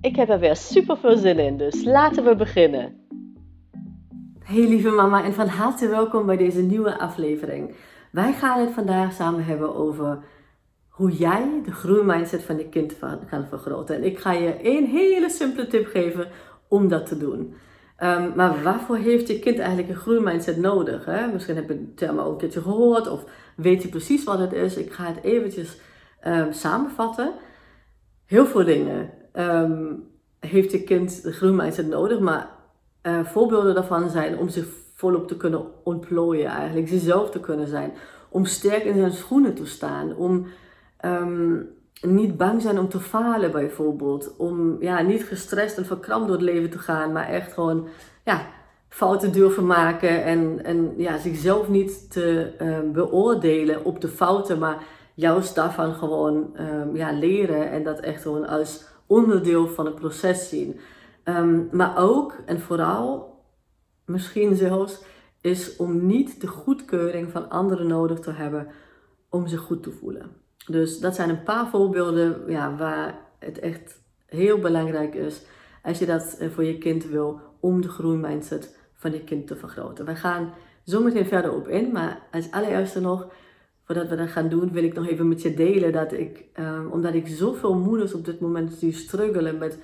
Ik 0.00 0.16
heb 0.16 0.28
er 0.28 0.38
weer 0.38 0.56
super 0.56 0.96
veel 0.96 1.16
zin 1.16 1.38
in, 1.38 1.56
dus 1.56 1.84
laten 1.84 2.24
we 2.24 2.36
beginnen. 2.36 3.06
Hey 4.38 4.68
lieve 4.68 4.90
mama 4.90 5.24
en 5.24 5.34
van 5.34 5.46
harte 5.46 5.88
welkom 5.88 6.26
bij 6.26 6.36
deze 6.36 6.60
nieuwe 6.60 6.98
aflevering. 6.98 7.74
Wij 8.10 8.32
gaan 8.32 8.60
het 8.60 8.70
vandaag 8.70 9.12
samen 9.12 9.44
hebben 9.44 9.74
over 9.74 10.18
hoe 10.88 11.10
jij 11.10 11.60
de 11.64 11.72
groeimindset 11.72 12.42
van 12.42 12.56
je 12.56 12.68
kind 12.68 12.98
kan 13.30 13.46
vergroten. 13.48 13.96
En 13.96 14.04
ik 14.04 14.18
ga 14.18 14.32
je 14.32 14.52
één 14.52 14.86
hele 14.86 15.30
simpele 15.30 15.66
tip 15.66 15.86
geven 15.86 16.28
om 16.68 16.88
dat 16.88 17.06
te 17.06 17.18
doen. 17.18 17.54
Um, 18.02 18.32
maar 18.36 18.62
waarvoor 18.62 18.96
heeft 18.96 19.28
je 19.28 19.38
kind 19.38 19.58
eigenlijk 19.58 19.88
een 19.88 19.94
groeimindset 19.94 20.56
nodig? 20.56 21.04
Hè? 21.04 21.26
Misschien 21.32 21.56
heb 21.56 21.68
je 21.68 21.74
het 21.74 21.96
term 21.96 22.18
ook 22.18 22.32
een 22.32 22.38
keertje 22.38 22.62
gehoord 22.62 23.08
of 23.08 23.24
weet 23.56 23.82
je 23.82 23.88
precies 23.88 24.24
wat 24.24 24.38
het 24.38 24.52
is. 24.52 24.76
Ik 24.76 24.92
ga 24.92 25.04
het 25.04 25.24
eventjes 25.24 25.80
um, 26.26 26.52
samenvatten. 26.52 27.32
Heel 28.26 28.46
veel 28.46 28.64
dingen 28.64 29.17
um, 29.38 30.04
heeft 30.38 30.72
je 30.72 30.82
kind 30.82 31.22
de 31.22 31.32
groeimindset 31.32 31.86
nodig, 31.86 32.18
maar 32.18 32.50
uh, 33.02 33.24
voorbeelden 33.24 33.74
daarvan 33.74 34.10
zijn 34.10 34.38
om 34.38 34.48
zich 34.48 34.66
volop 34.94 35.28
te 35.28 35.36
kunnen 35.36 35.62
ontplooien 35.82 36.46
eigenlijk, 36.50 36.88
zichzelf 36.88 37.30
te 37.30 37.40
kunnen 37.40 37.66
zijn, 37.66 37.92
om 38.28 38.44
sterk 38.44 38.84
in 38.84 38.94
zijn 38.94 39.12
schoenen 39.12 39.54
te 39.54 39.66
staan, 39.66 40.16
om 40.16 40.46
niet 42.00 42.36
bang 42.36 42.62
zijn 42.62 42.78
om 42.78 42.88
te 42.88 43.00
falen 43.00 43.50
bijvoorbeeld. 43.50 44.34
Om 44.36 44.76
ja, 44.80 45.02
niet 45.02 45.24
gestrest 45.24 45.78
en 45.78 45.86
verkrampt 45.86 46.26
door 46.26 46.36
het 46.36 46.44
leven 46.44 46.70
te 46.70 46.78
gaan, 46.78 47.12
maar 47.12 47.28
echt 47.28 47.52
gewoon 47.52 47.88
ja, 48.24 48.46
fouten 48.88 49.32
durven 49.32 49.66
maken. 49.66 50.24
En, 50.24 50.64
en 50.64 50.94
ja, 50.96 51.18
zichzelf 51.18 51.68
niet 51.68 52.10
te 52.10 52.52
um, 52.62 52.92
beoordelen 52.92 53.84
op 53.84 54.00
de 54.00 54.08
fouten, 54.08 54.58
maar 54.58 54.82
juist 55.14 55.54
daarvan 55.54 55.94
gewoon 55.94 56.56
ja, 56.92 57.12
leren. 57.12 57.70
En 57.70 57.84
dat 57.84 58.00
echt 58.00 58.22
gewoon 58.22 58.46
als 58.46 58.84
onderdeel 59.08 59.68
van 59.68 59.86
het 59.86 59.94
proces 59.94 60.48
zien. 60.48 60.80
Um, 61.24 61.68
maar 61.72 61.98
ook 61.98 62.36
en 62.46 62.60
vooral, 62.60 63.36
misschien 64.04 64.56
zelfs, 64.56 65.02
is 65.40 65.76
om 65.76 66.06
niet 66.06 66.40
de 66.40 66.46
goedkeuring 66.46 67.30
van 67.30 67.50
anderen 67.50 67.86
nodig 67.86 68.20
te 68.20 68.30
hebben 68.30 68.66
om 69.28 69.46
zich 69.46 69.60
goed 69.60 69.82
te 69.82 69.90
voelen. 69.90 70.30
Dus 70.66 71.00
dat 71.00 71.14
zijn 71.14 71.28
een 71.28 71.42
paar 71.42 71.68
voorbeelden 71.68 72.42
ja, 72.46 72.76
waar 72.76 73.18
het 73.38 73.58
echt 73.58 74.00
heel 74.26 74.58
belangrijk 74.58 75.14
is 75.14 75.42
als 75.82 75.98
je 75.98 76.06
dat 76.06 76.36
eh, 76.38 76.48
voor 76.50 76.64
je 76.64 76.78
kind 76.78 77.04
wil 77.04 77.40
om 77.60 77.80
de 77.80 77.88
groeimindset 77.88 78.78
van 78.94 79.12
je 79.12 79.24
kind 79.24 79.46
te 79.46 79.56
vergroten. 79.56 80.04
We 80.04 80.16
gaan 80.16 80.52
zo 80.84 81.02
meteen 81.02 81.26
verder 81.26 81.52
op 81.52 81.68
in, 81.68 81.92
maar 81.92 82.22
als 82.32 82.50
allereerste 82.50 83.00
nog, 83.00 83.26
voordat 83.88 84.08
we 84.08 84.16
dat 84.16 84.28
gaan 84.28 84.48
doen, 84.48 84.72
wil 84.72 84.82
ik 84.82 84.94
nog 84.94 85.08
even 85.08 85.28
met 85.28 85.42
je 85.42 85.54
delen 85.54 85.92
dat 85.92 86.12
ik, 86.12 86.44
um, 86.60 86.90
omdat 86.90 87.14
ik 87.14 87.26
zoveel 87.26 87.74
moeders 87.74 88.14
op 88.14 88.24
dit 88.24 88.40
moment 88.40 88.80
die 88.80 88.92
struggelen 88.92 89.58
met 89.58 89.78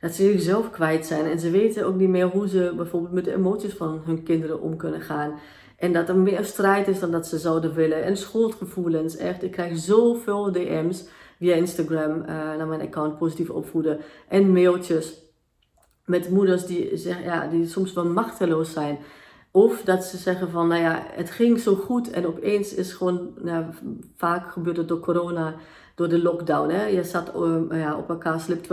dat 0.00 0.14
ze 0.14 0.22
zichzelf 0.22 0.70
kwijt 0.70 1.06
zijn 1.06 1.26
en 1.26 1.38
ze 1.38 1.50
weten 1.50 1.86
ook 1.86 1.94
niet 1.94 2.08
meer 2.08 2.26
hoe 2.26 2.48
ze 2.48 2.72
bijvoorbeeld 2.76 3.12
met 3.12 3.24
de 3.24 3.34
emoties 3.34 3.72
van 3.72 4.02
hun 4.04 4.22
kinderen 4.22 4.60
om 4.60 4.76
kunnen 4.76 5.00
gaan. 5.00 5.38
En 5.76 5.92
dat 5.92 6.08
er 6.08 6.16
meer 6.16 6.44
strijd 6.44 6.88
is 6.88 7.00
dan 7.00 7.10
dat 7.10 7.26
ze 7.26 7.38
zouden 7.38 7.74
willen. 7.74 8.04
En 8.04 8.16
schuldgevoelens, 8.16 9.16
echt. 9.16 9.42
Ik 9.42 9.50
krijg 9.50 9.78
zoveel 9.78 10.52
DM's 10.52 11.04
via 11.38 11.54
Instagram 11.54 12.20
uh, 12.20 12.26
naar 12.26 12.66
mijn 12.66 12.80
account 12.80 13.18
Positief 13.18 13.50
Opvoeden. 13.50 14.00
En 14.28 14.52
mailtjes 14.52 15.22
met 16.04 16.30
moeders 16.30 16.66
die, 16.66 17.08
ja, 17.24 17.46
die 17.46 17.66
soms 17.66 17.92
wel 17.92 18.06
machteloos 18.06 18.72
zijn. 18.72 18.98
Of 19.56 19.82
dat 19.82 20.04
ze 20.04 20.16
zeggen 20.16 20.50
van, 20.50 20.68
nou 20.68 20.80
ja, 20.80 21.02
het 21.10 21.30
ging 21.30 21.60
zo 21.60 21.74
goed 21.74 22.10
en 22.10 22.26
opeens 22.26 22.74
is 22.74 22.92
gewoon, 22.92 23.30
nou, 23.40 23.64
vaak 24.16 24.52
gebeurt 24.52 24.76
het 24.76 24.88
door 24.88 25.00
corona, 25.00 25.54
door 25.94 26.08
de 26.08 26.22
lockdown. 26.22 26.70
Hè? 26.70 26.86
Je 26.86 27.04
zat 27.04 27.32
uh, 27.36 27.80
ja, 27.80 27.96
op 27.96 28.08
elkaar 28.08 28.40
slip 28.40 28.64
24-7 28.64 28.68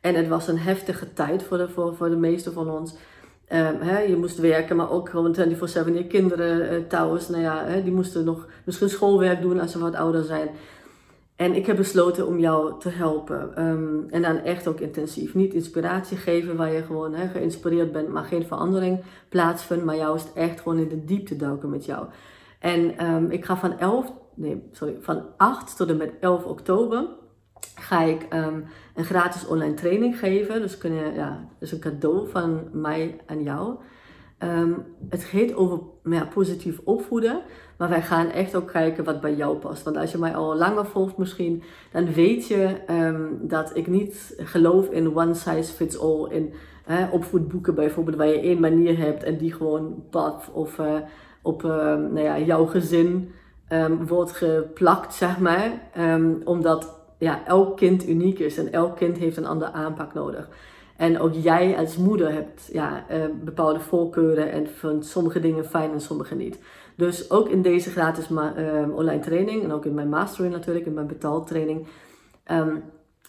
en 0.00 0.14
het 0.14 0.28
was 0.28 0.48
een 0.48 0.58
heftige 0.58 1.12
tijd 1.12 1.42
voor 1.42 1.58
de, 1.58 1.68
voor, 1.68 1.94
voor 1.96 2.10
de 2.10 2.16
meeste 2.16 2.52
van 2.52 2.70
ons. 2.70 2.92
Um, 2.92 3.80
hè, 3.80 3.98
je 3.98 4.16
moest 4.16 4.38
werken, 4.38 4.76
maar 4.76 4.90
ook 4.90 5.08
gewoon 5.08 5.36
24-7 5.36 5.94
je 5.94 6.06
kinderen 6.06 6.72
uh, 6.72 6.86
thuis. 6.88 7.28
Nou 7.28 7.42
ja, 7.42 7.64
hè, 7.64 7.82
die 7.82 7.92
moesten 7.92 8.24
nog 8.24 8.46
misschien 8.64 8.88
schoolwerk 8.88 9.42
doen 9.42 9.60
als 9.60 9.72
ze 9.72 9.78
wat 9.78 9.94
ouder 9.94 10.24
zijn. 10.24 10.48
En 11.42 11.54
ik 11.54 11.66
heb 11.66 11.76
besloten 11.76 12.26
om 12.26 12.38
jou 12.38 12.80
te 12.80 12.88
helpen. 12.88 13.64
Um, 13.66 14.06
en 14.10 14.22
dan 14.22 14.38
echt 14.38 14.66
ook 14.66 14.80
intensief. 14.80 15.34
Niet 15.34 15.54
inspiratie 15.54 16.16
geven 16.16 16.56
waar 16.56 16.72
je 16.72 16.82
gewoon 16.82 17.14
geïnspireerd 17.14 17.92
bent, 17.92 18.08
maar 18.08 18.24
geen 18.24 18.46
verandering 18.46 19.00
plaatsvindt. 19.28 19.84
Maar 19.84 19.96
juist 19.96 20.32
echt 20.34 20.60
gewoon 20.60 20.78
in 20.78 20.88
de 20.88 21.04
diepte 21.04 21.36
duiken 21.36 21.70
met 21.70 21.84
jou. 21.84 22.06
En 22.58 23.06
um, 23.06 23.30
ik 23.30 23.44
ga 23.44 23.56
van 23.56 23.78
11, 23.78 24.12
nee, 24.34 24.62
sorry, 24.72 24.96
van 25.00 25.22
8 25.36 25.76
tot 25.76 25.88
en 25.88 25.96
met 25.96 26.12
11 26.20 26.44
oktober 26.44 27.06
ga 27.74 28.02
ik 28.02 28.26
um, 28.34 28.64
een 28.94 29.04
gratis 29.04 29.46
online 29.46 29.74
training 29.74 30.18
geven. 30.18 30.60
Dus 30.60 30.78
kun 30.78 30.92
je, 30.92 31.12
ja, 31.14 31.48
is 31.60 31.72
een 31.72 31.80
cadeau 31.80 32.28
van 32.28 32.68
mij 32.72 33.20
en 33.26 33.42
jou. 33.42 33.74
Het 35.08 35.24
gaat 35.24 35.54
over 35.54 35.80
ja, 36.04 36.24
positief 36.24 36.80
opvoeden. 36.84 37.42
Maar 37.82 37.90
wij 37.90 38.02
gaan 38.02 38.30
echt 38.30 38.54
ook 38.54 38.72
kijken 38.72 39.04
wat 39.04 39.20
bij 39.20 39.34
jou 39.34 39.56
past. 39.56 39.82
Want 39.82 39.96
als 39.96 40.12
je 40.12 40.18
mij 40.18 40.34
al 40.34 40.56
langer 40.56 40.86
volgt 40.86 41.16
misschien, 41.16 41.62
dan 41.92 42.12
weet 42.12 42.46
je 42.46 42.76
um, 42.90 43.38
dat 43.40 43.76
ik 43.76 43.86
niet 43.86 44.34
geloof 44.38 44.88
in 44.88 45.16
one 45.16 45.34
size 45.34 45.72
fits 45.72 45.98
all. 45.98 46.26
In 46.30 46.52
opvoedboeken 47.10 47.74
bijvoorbeeld, 47.74 48.16
waar 48.16 48.26
je 48.26 48.40
één 48.40 48.60
manier 48.60 48.98
hebt 48.98 49.22
en 49.22 49.36
die 49.36 49.52
gewoon 49.52 50.04
pad 50.10 50.50
of 50.52 50.78
uh, 50.78 50.86
op 51.42 51.62
uh, 51.62 51.70
nou 51.94 52.20
ja, 52.20 52.38
jouw 52.38 52.66
gezin 52.66 53.32
wordt 54.06 54.32
geplakt, 54.32 55.14
zeg 55.14 55.38
maar. 55.38 55.70
omdat 56.44 57.00
ja, 57.18 57.46
elk 57.46 57.76
kind 57.76 58.08
uniek 58.08 58.38
is 58.38 58.58
en 58.58 58.72
elk 58.72 58.96
kind 58.96 59.18
heeft 59.18 59.36
een 59.36 59.46
andere 59.46 59.72
aanpak 59.72 60.14
nodig. 60.14 60.48
En 60.96 61.18
ook 61.18 61.34
jij 61.34 61.76
als 61.76 61.96
moeder 61.96 62.32
hebt 62.32 62.68
ja, 62.72 63.04
uh, 63.10 63.24
bepaalde 63.44 63.80
voorkeuren 63.80 64.52
en 64.52 64.66
vindt 64.66 65.06
sommige 65.06 65.40
dingen 65.40 65.64
fijn 65.64 65.92
en 65.92 66.00
sommige 66.00 66.34
niet. 66.34 66.58
Dus 66.96 67.30
ook 67.30 67.48
in 67.48 67.62
deze 67.62 67.90
gratis 67.90 68.28
uh, 68.30 68.94
online 68.94 69.20
training 69.20 69.62
en 69.62 69.72
ook 69.72 69.84
in 69.84 69.94
mijn 69.94 70.08
mastering 70.08 70.52
natuurlijk, 70.52 70.86
in 70.86 70.94
mijn 70.94 71.06
betaaltraining, 71.06 71.86
um, 72.50 72.82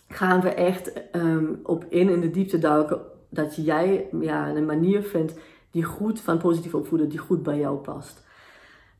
gaan 0.08 0.42
we 0.42 0.50
echt 0.50 1.02
um, 1.16 1.60
op 1.64 1.86
in 1.90 2.10
in 2.10 2.22
de 2.22 2.32
diepte 2.32 2.60
duiken 2.60 3.02
dat 3.30 3.56
jij 3.56 4.08
ja, 4.20 4.50
een 4.50 4.66
manier 4.66 5.02
vindt 5.02 5.34
die 5.72 5.84
goed 5.84 6.22
van 6.22 6.38
positief 6.38 6.74
opvoeden, 6.74 7.10
die 7.10 7.20
goed 7.20 7.44
bij 7.44 7.58
jou 7.58 7.78
past 7.78 8.24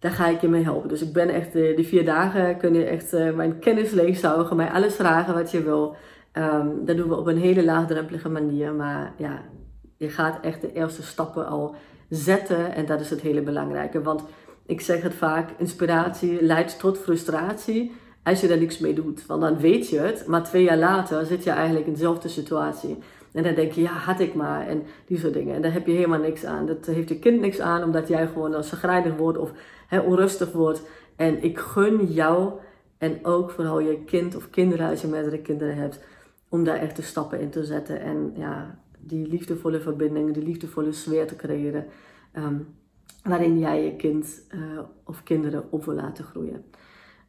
daar 0.04 0.12
ga 0.12 0.28
ik 0.28 0.42
je 0.42 0.48
mee 0.48 0.64
helpen. 0.64 0.90
Dus 0.90 1.02
ik 1.02 1.14
ben 1.14 1.30
echt, 1.30 1.56
uh, 1.56 1.76
die 1.76 1.88
vier 1.88 2.06
dagen 2.06 2.58
kun 2.58 2.74
je 2.74 2.84
echt 2.84 3.14
uh, 3.14 3.34
mijn 3.34 3.60
kennis 3.60 3.92
leegzuigen, 3.92 4.56
mij 4.56 4.72
alles 4.72 4.96
vragen 4.96 5.34
wat 5.34 5.52
je 5.52 5.64
wil. 5.64 5.96
Dat 6.86 6.98
doen 6.98 7.10
we 7.10 7.18
op 7.18 7.28
een 7.28 7.38
hele 7.38 7.64
laagdrempelige 7.64 8.30
manier. 8.30 8.74
Maar 8.74 9.14
ja, 9.18 9.42
je 9.98 10.10
gaat 10.10 10.40
echt 10.42 10.62
de 10.62 10.74
eerste 10.74 11.04
stappen 11.04 11.48
al 11.48 11.76
zetten 12.10 12.74
en 12.74 12.86
dat 12.86 13.00
is 13.00 13.10
het 13.10 13.22
hele 13.22 13.42
belangrijke. 13.42 14.02
Want 14.02 14.24
ik 14.66 14.82
zeg 14.82 15.02
het 15.02 15.14
vaak, 15.14 15.50
inspiratie 15.58 16.44
leidt 16.44 16.80
tot 16.80 16.98
frustratie 16.98 17.92
als 18.24 18.42
je 18.42 18.48
daar 18.48 18.58
niks 18.58 18.80
mee 18.80 18.94
doet. 18.94 19.26
Want 19.26 19.42
dan 19.42 19.58
weet 19.58 19.90
je 19.90 20.00
het, 20.00 20.28
maar 20.28 20.44
twee 20.44 20.64
jaar 20.64 20.78
later 20.78 21.26
zit 21.26 21.44
je 21.44 21.50
eigenlijk 21.50 21.86
in 21.86 21.94
dezelfde 21.94 22.30
situatie. 22.30 22.98
En 23.32 23.44
dan 23.44 23.56
denk 23.56 23.72
je, 23.72 23.82
ja, 23.82 23.92
had 23.92 24.20
ik 24.20 24.34
maar. 24.34 24.68
En 24.68 24.84
die 25.06 25.20
soort 25.20 25.34
dingen. 25.34 25.56
En 25.56 25.62
daar 25.62 25.74
heb 25.74 25.88
je 25.88 25.94
helemaal 25.94 26.20
niks 26.20 26.46
aan. 26.46 26.66
Dat 26.66 26.86
heeft 26.86 27.10
je 27.10 27.20
kind 27.20 27.40
niks 27.40 27.60
aan, 27.60 27.84
omdat 27.84 28.08
jij 28.08 28.28
gewoon 28.28 28.54
als 28.54 28.70
zagrijnig 28.70 29.16
wordt 29.16 29.38
of 29.38 29.52
onrustig 30.06 30.52
wordt. 30.52 30.82
En 31.16 31.44
ik 31.44 31.60
gun 31.60 32.06
jou 32.06 32.52
en 32.98 33.26
ook 33.26 33.52
vooral 33.52 33.80
je 33.80 34.04
kind 34.04 34.36
of 34.36 34.50
kinderen, 34.50 34.90
als 34.90 35.02
je 35.02 35.08
meerdere 35.08 35.40
kinderen 35.40 35.76
hebt, 35.76 36.00
om 36.50 36.64
daar 36.64 36.78
echt 36.78 36.96
de 36.96 37.02
stappen 37.02 37.40
in 37.40 37.50
te 37.50 37.64
zetten. 37.64 38.02
En 38.02 38.34
ja, 38.36 38.80
die 39.00 39.28
liefdevolle 39.28 39.80
verbinding, 39.80 40.34
die 40.34 40.44
liefdevolle 40.44 40.92
sfeer 40.92 41.28
te 41.28 41.36
creëren. 41.36 41.86
Um, 42.38 42.68
waarin 43.24 43.60
jij 43.60 43.84
je 43.84 43.96
kind 43.96 44.44
uh, 44.56 44.80
of 45.04 45.24
kinderen 45.24 45.64
op 45.70 45.86
wil 45.86 45.94
laten 45.94 46.24
groeien. 46.24 46.66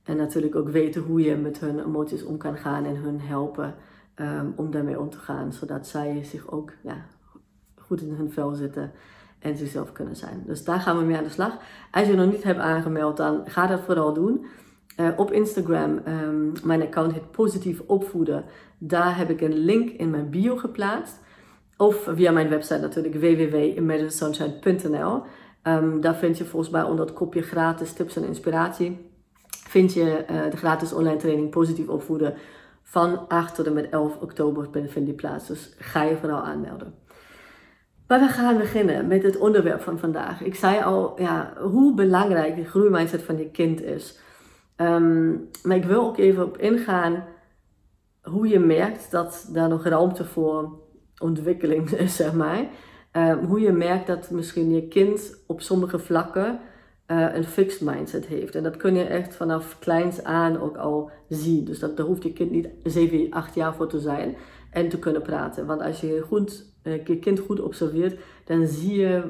En 0.02 0.16
natuurlijk 0.16 0.54
ook 0.54 0.68
weten 0.68 1.02
hoe 1.02 1.20
je 1.20 1.36
met 1.36 1.58
hun 1.58 1.78
emoties 1.78 2.24
om 2.24 2.36
kan 2.36 2.56
gaan 2.56 2.84
en 2.84 2.96
hun 2.96 3.20
helpen 3.20 3.74
um, 4.16 4.52
om 4.56 4.70
daarmee 4.70 5.00
om 5.00 5.10
te 5.10 5.18
gaan. 5.18 5.52
Zodat 5.52 5.86
zij 5.86 6.24
zich 6.24 6.50
ook 6.50 6.72
ja, 6.82 7.06
goed 7.74 8.00
in 8.00 8.14
hun 8.14 8.32
vel 8.32 8.54
zitten 8.54 8.92
en 9.38 9.56
zichzelf 9.56 9.92
kunnen 9.92 10.16
zijn. 10.16 10.42
Dus 10.46 10.64
daar 10.64 10.80
gaan 10.80 10.98
we 10.98 11.04
mee 11.04 11.16
aan 11.16 11.24
de 11.24 11.30
slag. 11.30 11.56
Als 11.90 12.06
je 12.06 12.14
nog 12.14 12.30
niet 12.30 12.42
hebt 12.42 12.58
aangemeld, 12.58 13.16
dan 13.16 13.42
ga 13.44 13.66
dat 13.66 13.80
vooral 13.80 14.12
doen. 14.12 14.46
op 15.16 15.32
Instagram. 15.32 15.98
Ehm, 15.98 16.66
mijn 16.66 16.82
account 16.82 17.12
heet 17.12 17.30
Positief 17.30 17.80
Opvoeden. 17.86 18.44
Daar 18.78 19.16
heb 19.16 19.30
ik 19.30 19.40
een 19.40 19.56
link 19.56 19.90
in 19.90 20.10
mijn 20.10 20.30
bio 20.30 20.56
geplaatst. 20.56 21.20
Of 21.76 22.08
via 22.14 22.32
mijn 22.32 22.48
website 22.48 22.80
natuurlijk 22.80 23.14
www.imaginesunshine.nl. 23.14 25.22
Um, 25.66 26.00
daar 26.00 26.14
vind 26.14 26.38
je 26.38 26.44
volgens 26.44 26.72
mij 26.72 26.82
onder 26.82 27.04
het 27.04 27.14
kopje 27.14 27.42
gratis 27.42 27.92
tips 27.92 28.16
en 28.16 28.24
inspiratie. 28.24 29.10
Vind 29.48 29.92
je 29.92 30.24
uh, 30.30 30.50
de 30.50 30.56
gratis 30.56 30.92
online 30.92 31.16
training 31.16 31.50
Positief 31.50 31.88
Opvoeden 31.88 32.34
van 32.82 33.28
8 33.28 33.54
tot 33.54 33.66
en 33.66 33.72
met 33.72 33.90
11 33.90 34.16
oktober 34.20 34.68
vindt 34.72 34.94
die 34.94 35.14
plaats. 35.14 35.46
Dus 35.46 35.74
ga 35.78 36.02
je 36.02 36.16
vooral 36.16 36.42
aanmelden. 36.42 36.94
Maar 38.06 38.20
we 38.20 38.28
gaan 38.28 38.56
beginnen 38.56 39.06
met 39.06 39.22
het 39.22 39.38
onderwerp 39.38 39.80
van 39.80 39.98
vandaag. 39.98 40.42
Ik 40.42 40.54
zei 40.54 40.82
al 40.82 41.20
ja, 41.20 41.52
hoe 41.60 41.94
belangrijk 41.94 42.56
de 42.56 42.64
groeimindset 42.64 43.22
van 43.22 43.38
je 43.38 43.50
kind 43.50 43.82
is. 43.82 44.18
Um, 44.76 45.48
maar 45.62 45.76
ik 45.76 45.84
wil 45.84 46.00
ook 46.00 46.18
even 46.18 46.44
op 46.44 46.58
ingaan 46.58 47.24
hoe 48.22 48.48
je 48.48 48.58
merkt 48.58 49.10
dat 49.10 49.48
daar 49.52 49.68
nog 49.68 49.84
ruimte 49.84 50.24
voor 50.24 50.78
ontwikkeling 51.18 51.90
is, 51.90 52.16
zeg 52.22 52.32
maar. 52.32 52.64
Um, 53.16 53.44
hoe 53.44 53.60
je 53.60 53.72
merkt 53.72 54.06
dat 54.06 54.30
misschien 54.30 54.70
je 54.70 54.88
kind 54.88 55.42
op 55.46 55.60
sommige 55.60 55.98
vlakken 55.98 56.60
uh, 57.06 57.34
een 57.34 57.44
fixed 57.44 57.80
mindset 57.80 58.26
heeft. 58.26 58.54
En 58.54 58.62
dat 58.62 58.76
kun 58.76 58.94
je 58.94 59.04
echt 59.04 59.36
vanaf 59.36 59.78
kleins 59.78 60.24
aan 60.24 60.60
ook 60.60 60.76
al 60.76 61.10
zien. 61.28 61.64
Dus 61.64 61.78
dat, 61.78 61.96
daar 61.96 62.06
hoeft 62.06 62.22
je 62.22 62.32
kind 62.32 62.50
niet 62.50 62.68
7, 62.82 63.30
8 63.30 63.54
jaar 63.54 63.74
voor 63.74 63.88
te 63.88 64.00
zijn 64.00 64.36
en 64.70 64.88
te 64.88 64.98
kunnen 64.98 65.22
praten. 65.22 65.66
Want 65.66 65.80
als 65.80 66.00
je 66.00 66.24
goed, 66.26 66.66
uh, 66.82 67.04
je 67.04 67.18
kind 67.18 67.38
goed 67.38 67.60
observeert, 67.60 68.20
dan 68.44 68.66
zie 68.66 69.00
je 69.00 69.22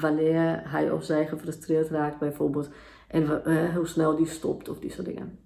wanneer 0.00 0.62
hij 0.64 0.90
of 0.90 1.04
zij 1.04 1.26
gefrustreerd 1.26 1.90
raakt 1.90 2.18
bijvoorbeeld. 2.18 2.68
En 3.08 3.22
uh, 3.22 3.74
hoe 3.76 3.86
snel 3.86 4.16
die 4.16 4.26
stopt 4.26 4.68
of 4.68 4.78
die 4.78 4.90
soort 4.90 5.06
dingen. 5.06 5.38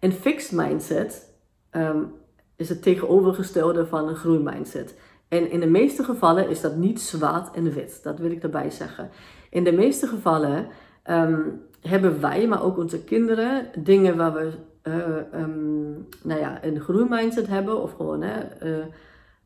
Een 0.00 0.12
fixed 0.12 0.52
mindset 0.52 1.34
um, 1.70 2.12
is 2.56 2.68
het 2.68 2.82
tegenovergestelde 2.82 3.86
van 3.86 4.08
een 4.08 4.16
groeimindset. 4.16 4.94
En 5.32 5.50
in 5.50 5.60
de 5.60 5.66
meeste 5.66 6.04
gevallen 6.04 6.48
is 6.48 6.60
dat 6.60 6.76
niet 6.76 7.00
zwart 7.00 7.54
en 7.54 7.72
wit. 7.72 8.02
Dat 8.02 8.18
wil 8.18 8.30
ik 8.30 8.42
erbij 8.42 8.70
zeggen. 8.70 9.10
In 9.50 9.64
de 9.64 9.72
meeste 9.72 10.06
gevallen 10.06 10.66
um, 11.10 11.60
hebben 11.80 12.20
wij, 12.20 12.48
maar 12.48 12.62
ook 12.62 12.78
onze 12.78 13.04
kinderen, 13.04 13.66
dingen 13.78 14.16
waar 14.16 14.32
we 14.32 14.52
uh, 14.82 15.40
um, 15.40 16.08
nou 16.22 16.40
ja, 16.40 16.64
een 16.64 16.80
groeimindset 16.80 17.46
hebben. 17.46 17.82
Of 17.82 17.92
gewoon, 17.92 18.22
hè, 18.22 18.66
uh, 18.66 18.84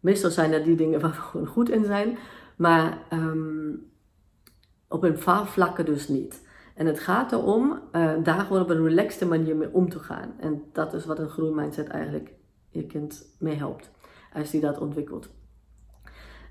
meestal 0.00 0.31
zijn 0.31 0.50
dat 0.50 0.65
die 0.65 0.77
dingen 0.77 1.00
waar 1.03 1.11
we 1.11 1.17
gewoon 1.17 1.47
goed 1.47 1.71
in 1.71 1.85
zijn. 1.85 2.19
Maar 2.56 2.99
um, 3.12 3.91
op 4.88 5.03
een 5.03 5.19
paar 5.25 5.47
vlakken 5.47 5.85
dus 5.85 6.09
niet. 6.09 6.49
En 6.75 6.87
het 6.87 7.00
gaat 7.00 7.33
erom 7.33 7.81
uh, 7.93 8.12
daar 8.23 8.41
gewoon 8.41 8.62
op 8.62 8.71
een 8.71 8.85
relaxte 8.85 9.27
manier 9.27 9.56
mee 9.56 9.73
om 9.73 9.88
te 9.88 9.99
gaan. 9.99 10.35
En 10.38 10.62
dat 10.73 10.94
is 10.94 11.05
wat 11.05 11.19
een 11.19 11.29
groeimindset 11.29 11.88
eigenlijk 11.88 12.31
je 12.69 12.87
kind 12.87 13.37
mee 13.38 13.56
helpt. 13.56 13.91
Als 14.33 14.50
die 14.50 14.61
dat 14.61 14.79
ontwikkelt. 14.79 15.35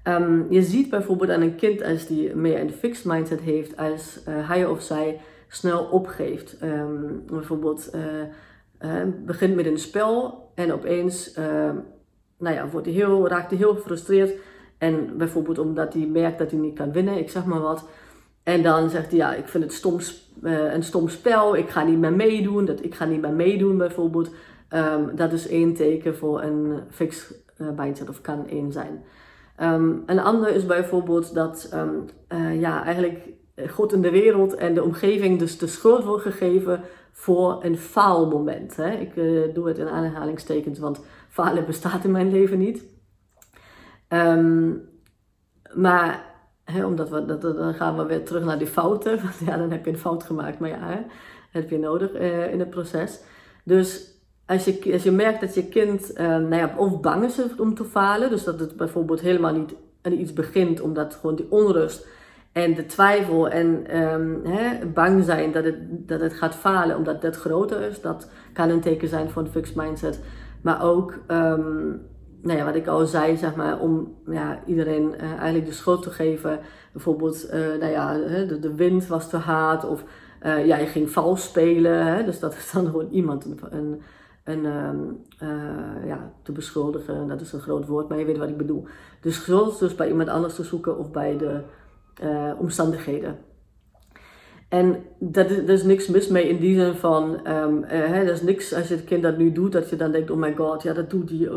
Um, 0.07 0.45
je 0.49 0.61
ziet 0.61 0.89
bijvoorbeeld 0.89 1.29
aan 1.29 1.41
een 1.41 1.55
kind 1.55 1.83
als 1.83 2.07
die 2.07 2.35
meer 2.35 2.59
een 2.59 2.71
fixed 2.71 3.05
mindset 3.05 3.41
heeft, 3.41 3.77
als 3.77 4.19
uh, 4.29 4.49
hij 4.49 4.65
of 4.65 4.81
zij 4.81 5.19
snel 5.47 5.83
opgeeft. 5.83 6.57
Um, 6.63 7.23
bijvoorbeeld 7.25 7.95
uh, 8.81 9.01
begint 9.25 9.55
met 9.55 9.65
een 9.65 9.79
spel 9.79 10.43
en 10.55 10.73
opeens 10.73 11.33
ehm, 11.33 11.75
nou 12.37 12.55
ja, 12.55 12.69
wordt 12.69 12.87
heel, 12.87 13.27
raakt 13.27 13.49
hij 13.49 13.59
heel 13.59 13.75
gefrustreerd. 13.75 14.33
En 14.77 15.17
bijvoorbeeld 15.17 15.59
omdat 15.59 15.93
hij 15.93 16.05
merkt 16.05 16.39
dat 16.39 16.51
hij 16.51 16.59
niet 16.59 16.75
kan 16.75 16.91
winnen, 16.91 17.17
ik 17.17 17.29
zeg 17.29 17.45
maar 17.45 17.61
wat. 17.61 17.87
En 18.43 18.63
dan 18.63 18.89
zegt 18.89 19.09
hij, 19.09 19.17
ja, 19.17 19.33
ik 19.33 19.47
vind 19.47 19.63
het 19.63 19.83
een 20.41 20.83
stom 20.83 21.09
spel, 21.09 21.55
ik 21.55 21.69
ga 21.69 21.83
niet 21.83 21.99
meer 21.99 22.13
meedoen. 22.13 22.65
Dat, 22.65 22.83
ik 22.83 22.95
ga 22.95 23.05
niet 23.05 23.21
meer 23.21 23.33
meedoen 23.33 23.77
bijvoorbeeld. 23.77 24.29
Dat 25.15 25.31
is 25.31 25.47
één 25.47 25.73
teken 25.73 26.15
voor 26.15 26.41
een 26.41 26.79
fixed 26.89 27.43
mindset 27.75 28.09
of 28.09 28.21
kan 28.21 28.47
één 28.47 28.71
zijn. 28.71 29.03
Um, 29.61 30.03
een 30.05 30.19
ander 30.19 30.49
is 30.49 30.65
bijvoorbeeld 30.65 31.33
dat 31.33 31.69
um, 31.73 32.05
uh, 32.29 32.59
ja, 32.61 32.83
eigenlijk 32.83 33.29
God 33.69 33.93
in 33.93 34.01
de 34.01 34.11
wereld 34.11 34.55
en 34.55 34.73
de 34.73 34.83
omgeving 34.83 35.39
dus 35.39 35.57
de 35.57 35.67
schuld 35.67 36.03
wordt 36.03 36.23
gegeven 36.23 36.81
voor 37.11 37.63
een 37.63 37.77
faalmoment. 37.77 38.75
Hè? 38.75 38.91
Ik 38.91 39.15
uh, 39.15 39.53
doe 39.53 39.67
het 39.67 39.77
in 39.77 39.89
aanhalingstekens, 39.89 40.79
want 40.79 41.05
falen 41.29 41.65
bestaat 41.65 42.03
in 42.03 42.11
mijn 42.11 42.31
leven 42.31 42.57
niet. 42.57 42.83
Um, 44.09 44.89
maar 45.73 46.33
hè, 46.63 46.85
omdat 46.85 47.09
we, 47.09 47.25
dat, 47.25 47.41
dan 47.41 47.73
gaan 47.73 47.97
we 47.97 48.05
weer 48.05 48.25
terug 48.25 48.43
naar 48.43 48.57
die 48.57 48.67
fouten. 48.67 49.17
Want 49.23 49.35
ja, 49.45 49.57
dan 49.57 49.71
heb 49.71 49.85
je 49.85 49.91
een 49.91 49.97
fout 49.97 50.23
gemaakt, 50.23 50.59
maar 50.59 50.69
ja, 50.69 50.87
hè, 50.87 51.01
heb 51.51 51.69
je 51.69 51.79
nodig 51.79 52.13
uh, 52.13 52.51
in 52.51 52.59
het 52.59 52.69
proces. 52.69 53.19
Dus 53.63 54.14
als 54.45 54.65
je, 54.65 54.89
als 54.93 55.03
je 55.03 55.11
merkt 55.11 55.41
dat 55.41 55.53
je 55.53 55.67
kind 55.67 56.11
uh, 56.11 56.27
nou 56.27 56.55
ja, 56.55 56.73
of 56.77 56.99
bang 56.99 57.23
is 57.23 57.39
om 57.57 57.75
te 57.75 57.83
falen, 57.83 58.29
dus 58.29 58.43
dat 58.43 58.59
het 58.59 58.75
bijvoorbeeld 58.75 59.21
helemaal 59.21 59.53
niet 59.53 59.75
aan 60.01 60.11
iets 60.11 60.33
begint, 60.33 60.81
omdat 60.81 61.17
gewoon 61.21 61.35
die 61.35 61.47
onrust 61.49 62.07
en 62.51 62.73
de 62.73 62.85
twijfel 62.85 63.49
en 63.49 63.97
um, 64.03 64.41
hè, 64.43 64.85
bang 64.85 65.23
zijn 65.23 65.51
dat 65.51 65.63
het, 65.63 65.77
dat 65.89 66.19
het 66.19 66.33
gaat 66.33 66.55
falen 66.55 66.97
omdat 66.97 67.21
dat 67.21 67.35
groter 67.35 67.81
is, 67.81 68.01
dat 68.01 68.29
kan 68.53 68.69
een 68.69 68.81
teken 68.81 69.07
zijn 69.07 69.29
een 69.35 69.47
fixed 69.47 69.75
mindset. 69.75 70.19
Maar 70.61 70.83
ook, 70.83 71.11
um, 71.27 72.01
nou 72.41 72.57
ja, 72.57 72.65
wat 72.65 72.75
ik 72.75 72.87
al 72.87 73.05
zei, 73.05 73.37
zeg 73.37 73.55
maar, 73.55 73.79
om 73.79 74.15
ja, 74.27 74.59
iedereen 74.65 75.13
uh, 75.15 75.31
eigenlijk 75.31 75.65
de 75.65 75.71
schuld 75.71 76.01
te 76.01 76.09
geven. 76.09 76.59
Bijvoorbeeld, 76.91 77.45
uh, 77.45 77.59
nou 77.79 77.91
ja, 77.91 78.13
de, 78.47 78.59
de 78.59 78.75
wind 78.75 79.07
was 79.07 79.29
te 79.29 79.37
hard 79.37 79.85
of 79.85 80.03
ja, 80.43 80.77
je 80.77 80.85
ging 80.85 81.09
vals 81.09 81.43
spelen. 81.43 82.05
Hè, 82.05 82.23
dus 82.23 82.39
dat 82.39 82.53
is 82.53 82.71
dan 82.71 82.85
gewoon 82.85 83.09
iemand 83.11 83.45
een 83.69 84.01
een, 84.45 84.65
uh, 85.43 86.07
ja, 86.07 86.31
te 86.43 86.51
beschuldigen. 86.51 87.27
Dat 87.27 87.41
is 87.41 87.53
een 87.53 87.59
groot 87.59 87.87
woord, 87.87 88.09
maar 88.09 88.19
je 88.19 88.25
weet 88.25 88.37
wat 88.37 88.49
ik 88.49 88.57
bedoel. 88.57 88.87
Dus 89.21 89.35
schuld 89.35 89.79
dus 89.79 89.95
bij 89.95 90.09
iemand 90.09 90.29
anders 90.29 90.55
te 90.55 90.63
zoeken 90.63 90.97
of 90.97 91.11
bij 91.11 91.37
de 91.37 91.61
uh, 92.23 92.51
omstandigheden. 92.57 93.37
En 94.69 95.03
dat 95.19 95.49
is, 95.49 95.57
er 95.57 95.69
is 95.69 95.83
niks 95.83 96.07
mis 96.07 96.27
mee 96.27 96.49
in 96.49 96.59
die 96.59 96.79
zin 96.79 96.93
van, 96.93 97.47
um, 97.47 97.83
uh, 97.83 97.89
hè, 97.89 98.23
er 98.23 98.31
is 98.31 98.41
niks 98.41 98.73
als 98.73 98.87
je 98.87 98.95
het 98.95 99.03
kind 99.03 99.23
dat 99.23 99.37
nu 99.37 99.51
doet, 99.51 99.71
dat 99.71 99.89
je 99.89 99.95
dan 99.95 100.11
denkt, 100.11 100.31
oh 100.31 100.37
my 100.37 100.55
god, 100.55 100.83
ja 100.83 100.93
dat 100.93 101.09
doet 101.09 101.29
hij. 101.29 101.49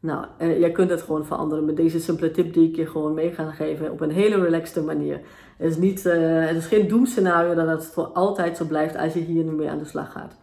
Nou, 0.00 0.26
uh, 0.38 0.58
jij 0.58 0.72
kunt 0.72 0.90
het 0.90 1.02
gewoon 1.02 1.26
veranderen 1.26 1.64
met 1.64 1.76
deze 1.76 2.00
simpele 2.00 2.30
tip 2.30 2.52
die 2.52 2.68
ik 2.68 2.76
je 2.76 2.86
gewoon 2.86 3.14
mee 3.14 3.32
ga 3.32 3.50
geven 3.50 3.90
op 3.90 4.00
een 4.00 4.10
hele 4.10 4.40
relaxte 4.40 4.82
manier. 4.82 5.20
Het 5.56 5.70
is, 5.70 5.76
niet, 5.76 6.02
het 6.02 6.56
is 6.56 6.66
geen 6.66 6.88
doemscenario 6.88 7.54
dat 7.54 7.68
het 7.68 7.86
voor 7.86 8.06
altijd 8.06 8.56
zo 8.56 8.64
blijft 8.64 8.96
als 8.96 9.12
je 9.12 9.20
hier 9.20 9.44
nu 9.44 9.50
mee 9.50 9.70
aan 9.70 9.78
de 9.78 9.84
slag 9.84 10.12
gaat. 10.12 10.36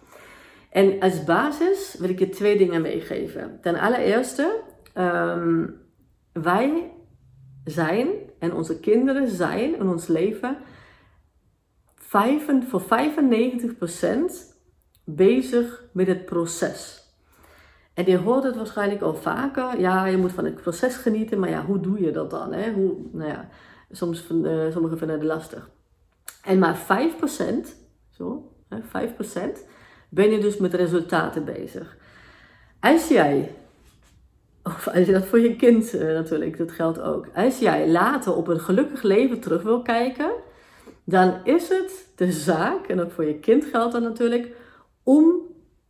En 0.76 1.00
als 1.00 1.24
basis 1.24 1.96
wil 2.00 2.10
ik 2.10 2.20
je 2.20 2.30
twee 2.30 2.58
dingen 2.58 2.82
meegeven. 2.82 3.60
Ten 3.62 3.76
allereerste, 3.76 4.62
um, 4.98 5.82
wij 6.32 6.92
zijn 7.64 8.08
en 8.40 8.54
onze 8.54 8.80
kinderen 8.80 9.28
zijn 9.28 9.76
in 9.76 9.88
ons 9.88 10.08
leven 10.08 10.58
voor 11.96 12.82
95% 12.82 12.86
bezig 15.04 15.84
met 15.92 16.08
het 16.08 16.26
proces. 16.26 17.04
En 17.94 18.06
je 18.06 18.18
hoort 18.18 18.44
het 18.44 18.56
waarschijnlijk 18.56 19.02
al 19.02 19.16
vaker. 19.16 19.80
Ja, 19.80 20.06
je 20.06 20.18
moet 20.18 20.32
van 20.32 20.46
het 20.46 20.56
proces 20.56 20.96
genieten, 20.96 21.40
maar 21.40 21.50
ja, 21.50 21.66
hoe 21.66 21.80
doe 21.80 22.02
je 22.02 22.12
dat 22.12 22.30
dan? 22.30 22.54
Hè? 22.54 22.72
Hoe, 22.72 22.96
nou 23.12 23.30
ja, 23.30 23.50
soms 23.92 24.30
uh, 24.32 24.72
sommigen 24.72 24.98
vinden 24.98 25.18
het 25.18 25.28
lastig. 25.28 25.70
En 26.44 26.60
maar 26.60 26.78
5%, 26.78 26.84
zo, 28.10 28.52
hè, 28.70 28.80
5% 28.80 29.74
ben 30.16 30.32
je 30.32 30.40
dus 30.40 30.58
met 30.58 30.74
resultaten 30.74 31.46
bezig. 31.46 31.98
Als 32.80 33.08
jij, 33.08 33.56
of 34.64 34.88
als 34.88 35.06
je 35.06 35.12
dat 35.12 35.26
voor 35.26 35.40
je 35.40 35.56
kind 35.56 35.94
uh, 35.94 36.02
natuurlijk, 36.02 36.58
dat 36.58 36.72
geldt 36.72 37.02
ook. 37.02 37.28
Als 37.34 37.60
jij 37.60 37.90
later 37.90 38.36
op 38.36 38.48
een 38.48 38.60
gelukkig 38.60 39.02
leven 39.02 39.40
terug 39.40 39.62
wil 39.62 39.82
kijken, 39.82 40.32
dan 41.04 41.34
is 41.44 41.70
het 41.70 42.08
de 42.16 42.32
zaak, 42.32 42.88
en 42.88 43.02
ook 43.02 43.12
voor 43.12 43.26
je 43.26 43.40
kind 43.40 43.66
geldt 43.66 43.94
dat 43.94 44.02
natuurlijk, 44.02 44.56
om 45.04 45.42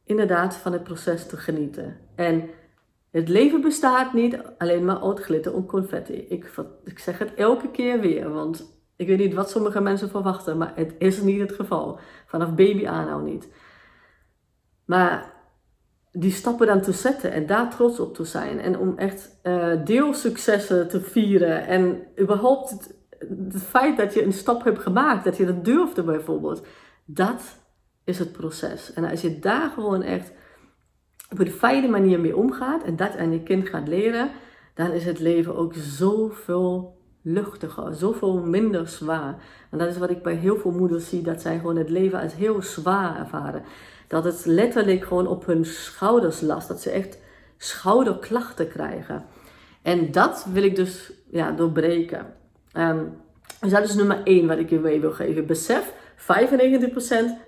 inderdaad 0.05 0.55
van 0.55 0.73
het 0.73 0.83
proces 0.83 1.27
te 1.27 1.37
genieten. 1.37 1.97
En 2.15 2.49
het 3.11 3.29
leven 3.29 3.61
bestaat 3.61 4.13
niet 4.13 4.39
alleen 4.57 4.85
maar 4.85 5.01
uit 5.01 5.19
glitter 5.19 5.55
en 5.55 5.65
confetti. 5.65 6.13
Ik, 6.13 6.51
ik 6.83 6.99
zeg 6.99 7.17
het 7.17 7.33
elke 7.33 7.71
keer 7.71 7.99
weer, 7.99 8.29
want 8.29 8.73
ik 8.95 9.07
weet 9.07 9.17
niet 9.17 9.33
wat 9.33 9.49
sommige 9.49 9.81
mensen 9.81 10.09
verwachten, 10.09 10.57
maar 10.57 10.71
het 10.75 10.93
is 10.97 11.21
niet 11.21 11.39
het 11.39 11.51
geval. 11.51 11.99
Vanaf 12.25 12.55
baby 12.55 12.87
aan 12.87 13.05
nou 13.05 13.23
niet. 13.23 13.47
Maar 14.85 15.33
die 16.11 16.31
stappen 16.31 16.67
dan 16.67 16.81
te 16.81 16.91
zetten 16.91 17.31
en 17.31 17.45
daar 17.45 17.69
trots 17.69 17.99
op 17.99 18.13
te 18.13 18.23
zijn. 18.23 18.59
En 18.59 18.77
om 18.77 18.97
echt 18.97 19.39
uh, 19.43 19.85
deelsuccessen 19.85 20.87
te 20.87 21.01
vieren. 21.01 21.67
En 21.67 22.03
überhaupt 22.19 22.69
het, 22.69 22.95
het, 23.53 23.63
feit 23.63 23.97
dat 23.97 24.13
je 24.13 24.23
een 24.23 24.33
stap 24.33 24.63
hebt 24.63 24.79
gemaakt, 24.79 25.23
dat 25.23 25.37
je 25.37 25.45
dat 25.45 25.65
durfde 25.65 26.03
bijvoorbeeld. 26.03 26.65
Dat 27.05 27.59
is 28.03 28.19
het 28.19 28.31
proces. 28.31 28.93
En 28.93 29.09
als 29.09 29.21
je 29.21 29.39
daar 29.39 29.69
gewoon 29.69 30.01
echt 30.01 30.31
op 31.31 31.39
een 31.39 31.51
fijne 31.51 31.87
manier 31.87 32.19
mee 32.19 32.35
omgaat 32.35 32.83
en 32.83 32.95
dat 32.95 33.17
aan 33.17 33.31
je 33.31 33.43
kind 33.43 33.69
gaat 33.69 33.87
leren, 33.87 34.29
dan 34.73 34.91
is 34.91 35.05
het 35.05 35.19
leven 35.19 35.55
ook 35.55 35.73
zoveel 35.73 36.97
luchtiger, 37.21 37.93
zoveel 37.93 38.39
minder 38.39 38.87
zwaar. 38.87 39.35
En 39.71 39.77
dat 39.77 39.89
is 39.89 39.97
wat 39.97 40.09
ik 40.09 40.23
bij 40.23 40.35
heel 40.35 40.57
veel 40.57 40.71
moeders 40.71 41.09
zie, 41.09 41.21
dat 41.21 41.41
zij 41.41 41.57
gewoon 41.57 41.75
het 41.75 41.89
leven 41.89 42.19
als 42.21 42.35
heel 42.35 42.61
zwaar 42.61 43.19
ervaren. 43.19 43.63
Dat 44.07 44.23
het 44.23 44.45
letterlijk 44.45 45.05
gewoon 45.05 45.27
op 45.27 45.45
hun 45.45 45.65
schouders 45.65 46.41
last, 46.41 46.67
dat 46.67 46.81
ze 46.81 46.89
echt 46.89 47.17
schouderklachten 47.57 48.67
krijgen. 48.67 49.25
En 49.81 50.11
dat 50.11 50.45
wil 50.53 50.63
ik 50.63 50.75
dus 50.75 51.11
ja, 51.29 51.51
doorbreken. 51.51 52.25
Um, 52.73 53.23
dus 53.61 53.71
dat 53.71 53.83
is 53.83 53.95
nummer 53.95 54.21
1 54.23 54.47
wat 54.47 54.57
ik 54.57 54.69
je 54.69 54.79
mee 54.79 54.99
wil 54.99 55.11
geven. 55.11 55.45
Besef, 55.45 55.93
95% 56.17 56.23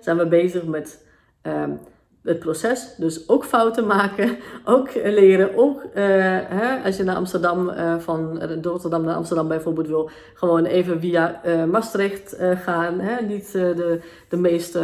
zijn 0.00 0.16
we 0.16 0.26
bezig 0.28 0.64
met 0.64 1.04
ehm, 1.42 1.72
het 2.28 2.38
proces. 2.38 2.94
Dus 2.96 3.28
ook 3.28 3.44
fouten 3.44 3.86
maken, 3.86 4.36
ook 4.64 4.94
leren. 4.94 5.56
Ook 5.56 5.82
uh, 5.82 5.92
hè, 6.48 6.84
als 6.84 6.96
je 6.96 7.04
naar 7.04 7.16
Amsterdam, 7.16 7.68
uh, 7.68 7.98
van 7.98 8.42
Rotterdam 8.62 9.04
naar 9.04 9.14
Amsterdam 9.14 9.48
bijvoorbeeld 9.48 9.86
wil, 9.86 10.10
gewoon 10.34 10.64
even 10.64 11.00
via 11.00 11.40
Maastricht 11.70 12.36
gaan. 12.38 13.00
Hè? 13.00 13.26
Niet 13.26 13.52
de, 13.52 14.00
de 14.28 14.36
meest 14.36 14.78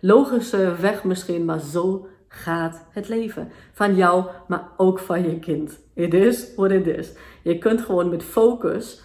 logische 0.00 0.74
weg 0.80 1.04
misschien, 1.04 1.44
maar 1.44 1.60
zo 1.60 2.06
gaat 2.28 2.84
het 2.90 3.08
leven. 3.08 3.48
Van 3.72 3.96
jou, 3.96 4.24
maar 4.48 4.68
ook 4.76 4.98
van 4.98 5.22
je 5.22 5.38
kind. 5.38 5.78
It 5.94 6.14
is 6.14 6.54
what 6.56 6.70
it 6.70 6.86
is. 6.86 7.12
Je 7.42 7.58
kunt 7.58 7.80
gewoon 7.80 8.08
met 8.08 8.22
focus, 8.22 9.02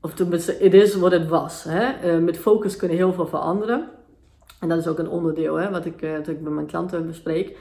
of 0.00 0.14
tenminste, 0.14 0.58
it 0.58 0.74
is 0.74 0.94
what 0.94 1.12
it 1.12 1.28
was. 1.28 1.64
Hè? 1.68 2.20
met 2.20 2.38
focus 2.38 2.76
kunnen 2.76 2.96
heel 2.96 3.12
veel 3.12 3.26
veranderen. 3.26 3.88
En 4.60 4.68
dat 4.68 4.78
is 4.78 4.86
ook 4.86 4.98
een 4.98 5.08
onderdeel 5.08 5.54
hè, 5.54 5.70
wat, 5.70 5.84
ik, 5.84 6.02
uh, 6.02 6.18
ik 6.18 6.40
met 6.40 6.52
mijn 6.52 6.66
klanten 6.66 7.06
bespreek. 7.06 7.58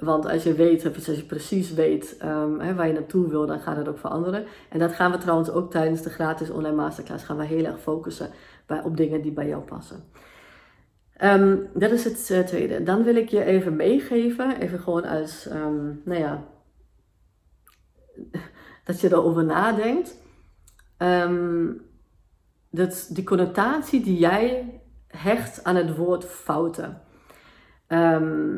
Want 0.00 0.26
als 0.26 0.42
je 0.42 0.54
weet, 0.54 0.94
als 0.94 1.06
je 1.06 1.24
precies 1.24 1.72
weet 1.72 2.16
um, 2.24 2.60
hè, 2.60 2.74
waar 2.74 2.86
je 2.86 2.92
naartoe 2.92 3.28
wil, 3.28 3.46
dan 3.46 3.60
gaat 3.60 3.76
het 3.76 3.88
ook 3.88 3.98
veranderen. 3.98 4.44
En 4.68 4.78
dat 4.78 4.92
gaan 4.92 5.10
we 5.10 5.18
trouwens 5.18 5.50
ook 5.50 5.70
tijdens 5.70 6.02
de 6.02 6.10
gratis 6.10 6.50
online 6.50 6.76
masterclass 6.76 7.24
gaan 7.24 7.36
we 7.36 7.44
heel 7.44 7.64
erg 7.64 7.80
focussen 7.80 8.30
bij, 8.66 8.82
op 8.82 8.96
dingen 8.96 9.22
die 9.22 9.32
bij 9.32 9.48
jou 9.48 9.62
passen. 9.62 10.04
Um, 11.22 11.68
dat 11.74 11.90
is 11.90 12.04
het 12.04 12.28
uh, 12.30 12.38
tweede. 12.38 12.82
Dan 12.82 13.02
wil 13.02 13.16
ik 13.16 13.28
je 13.28 13.44
even 13.44 13.76
meegeven, 13.76 14.60
even 14.60 14.78
gewoon 14.78 15.04
als, 15.04 15.48
um, 15.52 16.02
nou 16.04 16.20
ja, 16.20 16.44
dat 18.84 19.00
je 19.00 19.08
erover 19.08 19.44
nadenkt. 19.44 20.16
dat 22.70 23.08
die 23.10 23.24
connotatie 23.24 24.02
die 24.02 24.18
jij 24.18 24.79
hecht 25.10 25.64
aan 25.64 25.76
het 25.76 25.96
woord 25.96 26.24
fouten. 26.24 27.02
Ehm, 27.86 28.56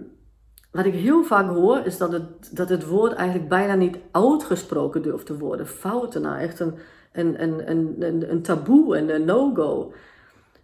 wat 0.70 0.84
ik 0.84 0.94
heel 0.94 1.24
vaak 1.24 1.50
hoor 1.50 1.78
is 1.78 1.98
dat 1.98 2.12
het, 2.12 2.56
dat 2.56 2.68
het 2.68 2.86
woord 2.86 3.12
eigenlijk 3.12 3.48
bijna 3.48 3.74
niet 3.74 3.98
uitgesproken 4.10 5.02
durft 5.02 5.26
te 5.26 5.38
worden. 5.38 5.66
Fouten, 5.66 6.22
nou 6.22 6.38
echt 6.38 6.60
een, 6.60 6.74
een, 7.12 7.42
een, 7.42 7.70
een, 7.70 8.30
een 8.30 8.42
taboe 8.42 8.96
en 8.96 9.14
een 9.14 9.24
no-go. 9.24 9.92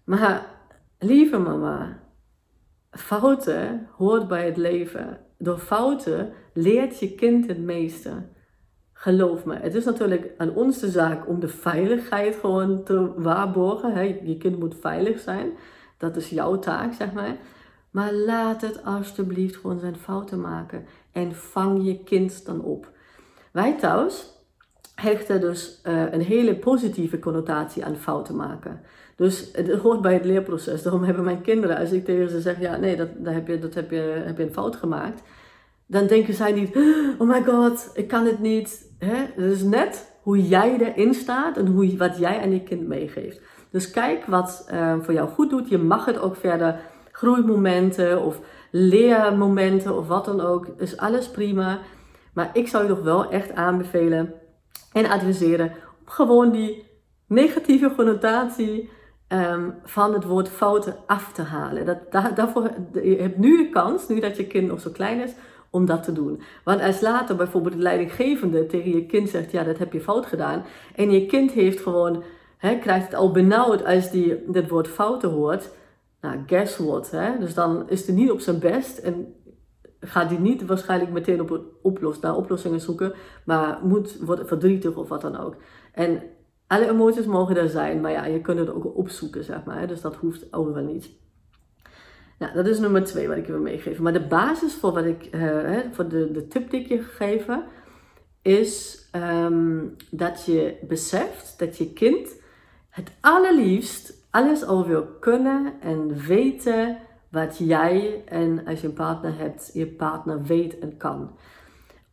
Maar 0.05 0.47
lieve 0.99 1.39
mama, 1.39 1.99
fouten 2.91 3.89
hoort 3.97 4.29
bij 4.29 4.47
het 4.47 4.57
leven. 4.57 5.19
Door 5.39 5.59
fouten 5.59 6.33
leert 6.53 6.99
je 6.99 7.15
kind 7.15 7.47
het 7.47 7.59
meeste. 7.59 8.11
Geloof 8.93 9.45
me, 9.45 9.57
het 9.57 9.75
is 9.75 9.85
natuurlijk 9.85 10.31
aan 10.37 10.55
ons 10.55 10.79
de 10.79 10.91
zaak 10.91 11.29
om 11.29 11.41
de 11.41 11.49
veiligheid 11.49 12.37
gewoon 12.37 12.85
te 12.85 13.13
waarborgen. 13.17 14.27
Je 14.27 14.37
kind 14.37 14.59
moet 14.59 14.77
veilig 14.81 15.21
zijn. 15.21 15.51
Dat 15.99 16.17
is 16.17 16.29
jouw 16.29 16.59
taak, 16.59 16.93
zeg 16.95 17.13
maar. 17.13 17.37
Maar 17.91 18.13
laat 18.13 18.61
het 18.61 18.85
alsjeblieft 18.85 19.57
gewoon 19.57 19.81
zijn 19.81 19.97
fouten 19.97 20.41
maken. 20.41 20.87
En 21.13 21.35
vang 21.35 21.85
je 21.85 22.03
kind 22.03 22.47
dan 22.47 22.61
op. 22.61 22.91
Wij 23.53 23.79
thuis 23.79 24.37
hechten 24.95 25.41
dus 25.41 25.81
uh, 25.85 26.13
een 26.13 26.21
hele 26.21 26.57
positieve 26.57 27.19
connotatie 27.19 27.85
aan 27.85 27.97
fouten 27.97 28.37
maken. 28.37 28.81
Dus 29.17 29.49
het 29.53 29.73
hoort 29.73 30.03
bij 30.03 30.13
het 30.13 30.25
leerproces. 30.25 30.83
Daarom 30.83 31.03
hebben 31.03 31.25
mijn 31.25 31.43
kinderen, 31.43 31.79
als 31.79 31.93
ik 31.93 32.05
tegen 32.05 32.31
ze 32.31 32.41
zeg, 32.41 32.61
ja 32.61 32.77
nee, 32.77 32.97
dat, 32.97 33.09
dat, 33.17 33.35
heb, 33.35 33.47
je, 33.47 33.59
dat 33.59 33.75
heb, 33.75 33.91
je, 33.91 34.23
heb 34.25 34.37
je 34.39 34.43
een 34.43 34.53
fout 34.53 34.77
gemaakt. 34.77 35.23
Dan 35.87 36.07
denken 36.07 36.35
zij 36.35 36.53
niet, 36.53 36.77
oh 37.19 37.29
my 37.29 37.43
god, 37.43 37.91
ik 37.95 38.09
kan 38.09 38.27
het 38.27 38.39
niet. 38.39 38.87
Het 38.99 39.37
is 39.37 39.63
net 39.63 40.19
hoe 40.23 40.49
jij 40.49 40.79
erin 40.79 41.15
staat 41.15 41.57
en 41.57 41.67
hoe, 41.67 41.97
wat 41.97 42.19
jij 42.19 42.41
aan 42.41 42.53
je 42.53 42.63
kind 42.63 42.87
meegeeft. 42.87 43.41
Dus 43.71 43.91
kijk 43.91 44.25
wat 44.25 44.69
uh, 44.73 44.95
voor 45.01 45.15
jou 45.15 45.29
goed 45.29 45.51
doet. 45.51 45.69
Je 45.69 45.79
mag 45.79 46.05
het 46.05 46.21
ook 46.21 46.37
verder 46.37 46.81
groeimomenten 47.13 48.23
of 48.23 48.41
leermomenten 48.71 49.97
of 49.97 50.07
wat 50.07 50.25
dan 50.25 50.41
ook. 50.41 50.67
Is 50.77 50.97
alles 50.97 51.31
prima. 51.31 51.79
Maar 52.33 52.51
ik 52.53 52.69
zou 52.69 52.83
je 52.83 52.89
toch 52.89 53.03
wel 53.03 53.31
echt 53.31 53.55
aanbevelen 53.55 54.35
en 54.93 55.07
adviseren 55.07 55.67
om 56.01 56.13
gewoon 56.13 56.51
die 56.51 56.87
negatieve 57.27 57.95
connotatie 57.97 58.91
um, 59.29 59.75
van 59.85 60.13
het 60.13 60.25
woord 60.25 60.49
fouten 60.49 60.97
af 61.07 61.33
te 61.33 61.43
halen. 61.43 61.87
Dat, 61.87 61.99
daar, 62.11 62.35
daarvoor, 62.35 62.71
je 62.93 63.17
hebt 63.17 63.39
nu 63.39 63.57
de 63.57 63.69
kans, 63.71 64.09
nu 64.09 64.21
dat 64.21 64.37
je 64.37 64.47
kind 64.47 64.69
nog 64.69 64.81
zo 64.81 64.91
klein 64.91 65.21
is, 65.21 65.35
om 65.71 65.87
dat 65.87 66.03
te 66.03 66.13
doen. 66.13 66.43
Want 66.65 66.81
als 66.81 67.01
later 67.01 67.37
bijvoorbeeld 67.37 67.75
de 67.75 67.83
leidinggevende 67.83 68.67
tegen 68.67 68.91
je 68.91 69.07
kind 69.07 69.29
zegt, 69.29 69.51
ja 69.51 69.63
dat 69.63 69.79
heb 69.79 69.93
je 69.93 70.01
fout 70.01 70.27
gedaan. 70.27 70.65
En 70.95 71.11
je 71.11 71.27
kind 71.27 71.51
heeft 71.51 71.81
gewoon 71.81 72.23
hè, 72.59 72.79
krijgt 72.79 73.05
het 73.05 73.15
al 73.15 73.31
benauwd 73.31 73.85
als 73.85 74.11
die 74.11 74.51
dit 74.51 74.69
woord 74.69 74.89
fouten 74.89 75.31
hoort. 75.31 75.71
Nou, 76.21 76.39
guess 76.47 76.77
what? 76.77 77.11
Hè? 77.11 77.39
Dus 77.39 77.55
dan 77.55 77.91
is 77.91 78.07
hij 78.07 78.15
niet 78.15 78.31
op 78.31 78.41
zijn 78.41 78.59
best 78.59 78.99
en 78.99 79.35
gaat 80.01 80.31
hij 80.31 80.39
niet 80.39 80.67
waarschijnlijk 80.67 81.11
meteen 81.11 81.41
op 81.41 81.61
oplos, 81.83 82.21
naar 82.21 82.37
oplossingen 82.37 82.81
zoeken, 82.81 83.13
maar 83.45 83.79
moet, 83.83 84.19
wordt 84.21 84.49
verdrietig 84.49 84.97
of 84.97 85.09
wat 85.09 85.21
dan 85.21 85.37
ook. 85.37 85.57
En 85.93 86.23
alle 86.67 86.89
emoties 86.89 87.27
mogen 87.27 87.57
er 87.57 87.69
zijn, 87.69 88.01
maar 88.01 88.11
ja, 88.11 88.25
je 88.25 88.41
kunt 88.41 88.59
het 88.59 88.71
ook 88.71 88.97
opzoeken, 88.97 89.45
zeg 89.45 89.65
maar. 89.65 89.79
Hè? 89.79 89.87
Dus 89.87 90.01
dat 90.01 90.17
hoeft 90.17 90.47
wel 90.51 90.75
niet. 90.75 91.11
Nou, 92.39 92.55
dat 92.55 92.67
is 92.67 92.79
nummer 92.79 93.05
twee 93.05 93.29
wat 93.29 93.37
ik 93.37 93.47
je 93.47 93.53
wil 93.53 93.61
meegeven. 93.61 94.03
Maar 94.03 94.13
de 94.13 94.27
basis 94.27 94.75
voor, 94.75 94.93
wat 94.93 95.05
ik, 95.05 95.29
uh, 95.35 95.79
voor 95.91 96.09
de, 96.09 96.31
de 96.31 96.47
tip 96.47 96.71
die 96.71 96.81
ik 96.81 96.89
je 96.89 97.03
gegeven, 97.03 97.65
is 98.43 99.05
um, 99.15 99.97
dat 100.11 100.45
je 100.45 100.79
beseft 100.89 101.59
dat 101.59 101.77
je 101.77 101.93
kind 101.93 102.38
het 102.91 103.11
allerliefst 103.21 104.27
alles 104.31 104.67
over 104.67 104.89
wil 104.89 105.07
kunnen 105.07 105.73
en 105.81 106.17
weten 106.17 106.99
wat 107.31 107.59
jij 107.59 108.23
en 108.25 108.67
als 108.67 108.81
je 108.81 108.87
een 108.87 108.93
partner 108.93 109.39
hebt, 109.39 109.71
je 109.73 109.87
partner 109.87 110.43
weet 110.43 110.79
en 110.79 110.97
kan. 110.97 111.31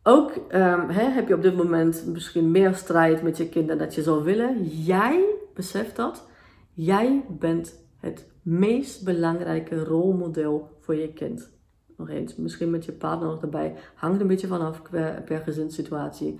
Ook 0.02 0.32
um, 0.36 0.88
heb 0.88 1.28
je 1.28 1.34
op 1.34 1.42
dit 1.42 1.56
moment 1.56 2.06
misschien 2.06 2.50
meer 2.50 2.74
strijd 2.74 3.22
met 3.22 3.36
je 3.36 3.48
kind 3.48 3.68
dan 3.68 3.78
dat 3.78 3.94
je 3.94 4.02
zou 4.02 4.24
willen. 4.24 4.64
Jij 4.64 5.24
beseft 5.54 5.96
dat. 5.96 6.26
Jij 6.72 7.24
bent 7.28 7.74
het 8.00 8.26
meest 8.42 9.04
belangrijke 9.04 9.84
rolmodel 9.84 10.70
voor 10.80 10.94
je 10.94 11.12
kind. 11.12 11.50
Nog 11.96 12.08
eens, 12.08 12.36
misschien 12.36 12.70
met 12.70 12.84
je 12.84 12.92
partner 12.92 13.28
nog 13.28 13.42
erbij. 13.42 13.74
Hangt 13.94 14.20
een 14.20 14.26
beetje 14.26 14.46
vanaf 14.46 14.82
per, 14.90 15.22
per 15.22 15.40
gezinssituatie. 15.40 16.38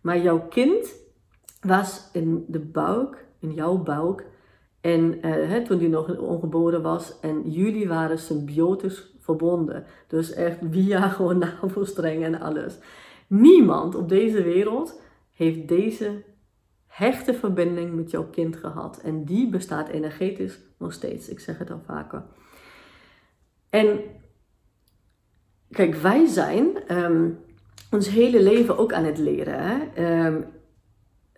Maar 0.00 0.18
jouw 0.18 0.48
kind 0.48 0.94
was 1.60 2.08
in 2.12 2.44
de 2.48 2.58
buik 2.58 3.26
in 3.40 3.52
jouw 3.52 3.76
buik. 3.76 4.26
En 4.80 5.18
hè, 5.22 5.64
toen 5.64 5.78
die 5.78 5.88
nog 5.88 6.18
ongeboren 6.18 6.82
was. 6.82 7.20
En 7.20 7.50
jullie 7.50 7.88
waren 7.88 8.18
symbiotisch 8.18 9.14
verbonden. 9.18 9.84
Dus 10.06 10.32
echt 10.32 10.58
via 10.70 11.08
gewoon 11.16 11.38
navelstrengen 11.38 12.34
en 12.34 12.40
alles. 12.40 12.78
Niemand 13.26 13.94
op 13.94 14.08
deze 14.08 14.42
wereld 14.42 15.00
heeft 15.32 15.68
deze 15.68 16.22
hechte 16.86 17.34
verbinding 17.34 17.94
met 17.94 18.10
jouw 18.10 18.26
kind 18.30 18.56
gehad. 18.56 19.00
En 19.00 19.24
die 19.24 19.48
bestaat 19.48 19.88
energetisch 19.88 20.58
nog 20.78 20.92
steeds. 20.92 21.28
Ik 21.28 21.40
zeg 21.40 21.58
het 21.58 21.70
al 21.70 21.80
vaker. 21.86 22.22
En 23.70 24.00
kijk, 25.70 25.94
wij 25.94 26.26
zijn 26.26 26.66
um, 26.96 27.38
ons 27.90 28.08
hele 28.08 28.42
leven 28.42 28.78
ook 28.78 28.92
aan 28.92 29.04
het 29.04 29.18
leren. 29.18 29.62
Hè? 29.62 30.26
Um, 30.26 30.44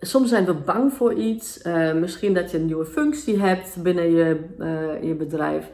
soms 0.05 0.29
zijn 0.29 0.45
we 0.45 0.53
bang 0.53 0.93
voor 0.93 1.13
iets. 1.13 1.65
Uh, 1.65 1.93
misschien 1.93 2.33
dat 2.33 2.51
je 2.51 2.57
een 2.57 2.65
nieuwe 2.65 2.85
functie 2.85 3.39
hebt 3.39 3.83
binnen 3.83 4.11
je, 4.11 4.39
je 5.01 5.15
bedrijf. 5.15 5.71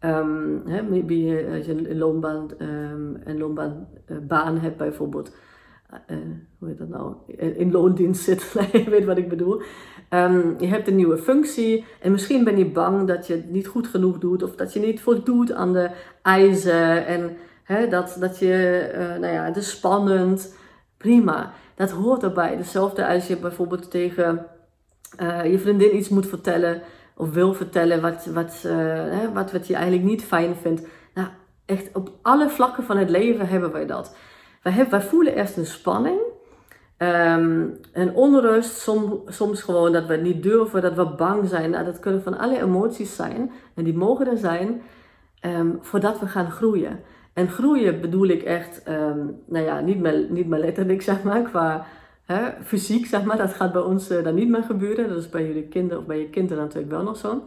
Um, 0.00 0.62
hè, 0.66 0.82
maybe 0.82 1.46
als 1.56 1.66
je 1.66 1.72
een 1.72 1.98
loonbaan, 1.98 2.50
um, 2.58 3.20
een 3.24 3.38
loonbaanbaan 3.38 4.58
hebt 4.58 4.76
bijvoorbeeld. 4.76 5.34
Hoe 6.58 6.68
heet 6.68 6.78
dat 6.78 6.88
nou? 6.88 7.14
In 7.36 7.72
loondienst 7.72 8.22
zit, 8.22 8.54
je 8.72 8.90
weet 8.90 9.04
wat 9.04 9.18
ik 9.18 9.28
bedoel. 9.28 9.62
Um, 10.10 10.54
je 10.58 10.66
hebt 10.66 10.88
een 10.88 10.96
nieuwe 10.96 11.18
functie 11.18 11.84
en 12.00 12.12
misschien 12.12 12.44
ben 12.44 12.58
je 12.58 12.70
bang 12.70 13.08
dat 13.08 13.26
je 13.26 13.32
het 13.32 13.50
niet 13.50 13.66
goed 13.66 13.86
genoeg 13.86 14.18
doet 14.18 14.42
of 14.42 14.56
dat 14.56 14.72
je 14.72 14.80
niet 14.80 15.00
voldoet 15.00 15.52
aan 15.52 15.72
de 15.72 15.90
eisen 16.22 17.06
en 17.06 17.36
hè, 17.62 17.88
dat, 17.88 18.16
dat 18.20 18.38
je, 18.38 18.88
nou 19.20 19.32
ja, 19.32 19.44
het 19.44 19.56
is 19.56 19.70
spannend. 19.70 20.54
Prima 20.96 21.52
dat 21.76 21.90
hoort 21.90 22.22
erbij. 22.22 22.54
Hetzelfde 22.56 23.06
als 23.06 23.26
je 23.26 23.36
bijvoorbeeld 23.36 23.90
tegen 23.90 24.46
uh, 25.20 25.50
je 25.50 25.58
vriendin 25.58 25.96
iets 25.96 26.08
moet 26.08 26.26
vertellen 26.26 26.82
of 27.16 27.30
wil 27.30 27.54
vertellen 27.54 28.00
wat, 28.00 28.26
wat, 28.26 28.62
uh, 28.66 28.72
hè, 29.10 29.32
wat, 29.32 29.52
wat 29.52 29.66
je 29.66 29.74
eigenlijk 29.74 30.04
niet 30.04 30.24
fijn 30.24 30.56
vindt. 30.56 30.82
Nou, 31.14 31.28
echt 31.64 31.88
op 31.92 32.10
alle 32.22 32.48
vlakken 32.48 32.84
van 32.84 32.96
het 32.96 33.10
leven 33.10 33.48
hebben 33.48 33.72
wij 33.72 33.86
dat. 33.86 34.16
Wij, 34.62 34.72
hebben, 34.72 34.98
wij 34.98 35.08
voelen 35.08 35.34
eerst 35.34 35.56
een 35.56 35.66
spanning. 35.66 36.18
Um, 36.98 37.80
en 37.92 38.14
onrust, 38.14 38.78
som, 38.78 39.22
soms 39.26 39.62
gewoon 39.62 39.92
dat 39.92 40.06
we 40.06 40.16
niet 40.16 40.42
durven, 40.42 40.82
dat 40.82 40.94
we 40.94 41.06
bang 41.06 41.48
zijn. 41.48 41.70
Nou, 41.70 41.84
dat 41.84 41.98
kunnen 41.98 42.22
van 42.22 42.38
alle 42.38 42.60
emoties 42.60 43.16
zijn. 43.16 43.52
En 43.74 43.84
die 43.84 43.96
mogen 43.96 44.26
er 44.26 44.38
zijn 44.38 44.82
um, 45.40 45.78
voordat 45.80 46.18
we 46.20 46.26
gaan 46.26 46.50
groeien. 46.50 47.00
En 47.36 47.48
groeien 47.48 48.00
bedoel 48.00 48.26
ik 48.26 48.42
echt, 48.42 48.82
um, 48.88 49.42
nou 49.46 49.64
ja, 49.64 49.80
niet 49.80 50.00
meer, 50.00 50.26
niet 50.28 50.48
letterlijk 50.48 51.02
zeg 51.02 51.22
maar, 51.22 51.42
qua 51.42 51.86
hè, 52.24 52.40
fysiek 52.64 53.06
zeg 53.06 53.24
maar. 53.24 53.36
Dat 53.36 53.52
gaat 53.52 53.72
bij 53.72 53.82
ons 53.82 54.10
uh, 54.10 54.24
dan 54.24 54.34
niet 54.34 54.48
meer 54.48 54.62
gebeuren. 54.62 55.08
Dat 55.08 55.18
is 55.18 55.28
bij 55.28 55.46
jullie 55.46 55.68
kinderen 55.68 55.98
of 55.98 56.06
bij 56.06 56.18
je 56.18 56.30
kinderen 56.30 56.62
natuurlijk 56.62 56.92
wel 56.92 57.02
nog 57.02 57.16
zo. 57.16 57.42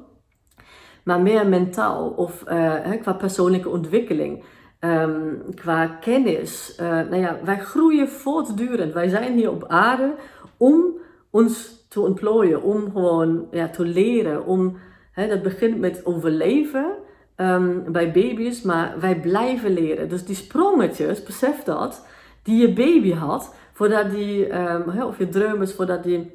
Maar 1.03 1.21
meer 1.21 1.47
mentaal 1.47 2.09
of 2.09 2.43
uh, 2.47 2.49
hè, 2.81 2.97
qua 2.97 3.13
persoonlijke 3.13 3.69
ontwikkeling. 3.69 4.43
Um, 4.79 5.41
qua 5.55 5.87
kennis. 5.87 6.77
Uh, 6.81 6.87
nou 6.89 7.15
ja, 7.15 7.39
wij 7.43 7.59
groeien 7.59 8.09
voortdurend. 8.09 8.93
Wij 8.93 9.07
zijn 9.07 9.33
hier 9.33 9.51
op 9.51 9.65
aarde 9.67 10.15
om 10.57 10.83
ons 11.29 11.85
te 11.89 12.01
ontplooien, 12.01 12.61
om 12.61 12.91
gewoon 12.91 13.47
ja, 13.51 13.69
te 13.69 13.83
leren. 13.83 14.45
Om, 14.45 14.77
hè, 15.11 15.27
dat 15.27 15.41
begint 15.41 15.79
met 15.79 16.05
overleven 16.05 17.07
um, 17.41 17.91
bij 17.91 18.11
baby's, 18.11 18.61
maar 18.61 18.95
wij 18.99 19.19
blijven 19.19 19.73
leren. 19.73 20.09
Dus 20.09 20.25
die 20.25 20.35
sprongetjes, 20.35 21.23
besef 21.23 21.63
dat, 21.63 22.05
die 22.43 22.61
je 22.61 22.73
baby 22.73 23.13
had, 23.13 23.55
voordat 23.73 24.11
die, 24.11 24.59
um, 24.59 25.01
of 25.01 25.17
je 25.17 25.29
dreumes, 25.29 25.73
voordat 25.73 26.03
die 26.03 26.31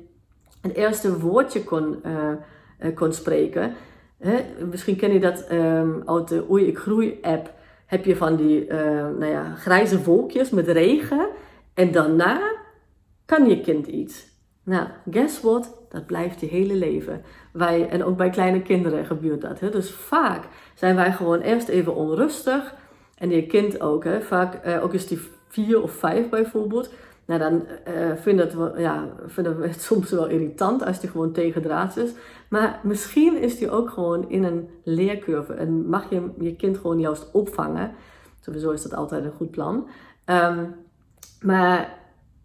het 0.61 0.75
eerste 0.75 1.19
woordje 1.21 1.65
kon, 1.65 2.03
uh, 2.07 2.95
kon 2.95 3.13
spreken. 3.13 3.75
Misschien 4.71 4.97
ken 4.97 5.13
je 5.13 5.21
dat 5.21 5.47
um, 5.53 6.03
uit 6.07 6.29
de 6.29 6.45
Oei 6.51 6.67
ik 6.67 6.79
groei 6.79 7.19
app 7.23 7.53
heb 7.87 8.05
je 8.05 8.17
van 8.17 8.37
die 8.37 8.67
nou 9.19 9.27
ja, 9.27 9.55
grijze 9.55 10.03
wolkjes 10.03 10.51
met 10.51 10.69
regen. 10.69 11.27
En 11.75 11.93
daarna 11.93 12.41
kan 13.25 13.49
je 13.49 13.61
kind 13.61 13.87
iets. 13.87 14.34
Nou, 14.65 14.87
guess 15.11 15.41
what? 15.41 15.75
Dat 15.89 16.07
blijft 16.07 16.41
je 16.41 16.47
hele 16.47 16.75
leven. 16.75 17.23
Wij, 17.53 17.89
en 17.89 18.05
ook 18.05 18.17
bij 18.17 18.31
kleine 18.31 18.63
kinderen 18.63 19.07
gebeurt 19.07 19.41
dat. 19.41 19.61
Hè? 19.61 19.71
Dus 19.71 19.91
vaak 19.91 20.45
zijn 20.75 20.97
wij 20.97 21.13
gewoon 21.13 21.41
eerst 21.41 21.69
even 21.69 21.95
onrustig. 21.95 22.75
En 23.19 23.31
je 23.31 23.47
kind 23.47 23.81
ook. 23.81 24.05
Hè? 24.05 24.21
Vaak, 24.21 24.67
uh, 24.67 24.85
ook 24.85 24.93
is 24.93 25.07
die 25.07 25.21
vier 25.49 25.83
of 25.83 25.93
vijf 25.93 26.29
bijvoorbeeld. 26.29 26.93
Nou, 27.25 27.41
dan 27.41 27.67
uh, 27.89 28.17
vinden, 28.17 28.73
we, 28.73 28.81
ja, 28.81 29.09
vinden 29.27 29.61
we 29.61 29.67
het 29.67 29.83
soms 29.91 30.11
wel 30.11 30.27
irritant 30.27 30.85
als 30.85 31.01
die 31.01 31.11
gewoon 31.11 31.33
tegendraads 31.33 31.97
is. 31.97 32.11
Maar 32.49 32.81
misschien 32.83 33.41
is 33.41 33.59
die 33.59 33.71
ook 33.71 33.91
gewoon 33.91 34.31
in 34.31 34.45
een 34.45 34.69
leercurve 34.83 35.53
en 35.53 35.89
mag 35.89 36.11
je 36.11 36.31
je 36.39 36.57
kind 36.57 36.77
gewoon 36.77 37.01
juist 37.01 37.31
opvangen. 37.33 37.93
Sowieso 38.41 38.71
is 38.71 38.83
dat 38.83 38.95
altijd 38.95 39.25
een 39.25 39.33
goed 39.37 39.51
plan. 39.51 39.89
Um, 40.27 40.75
maar 41.41 41.99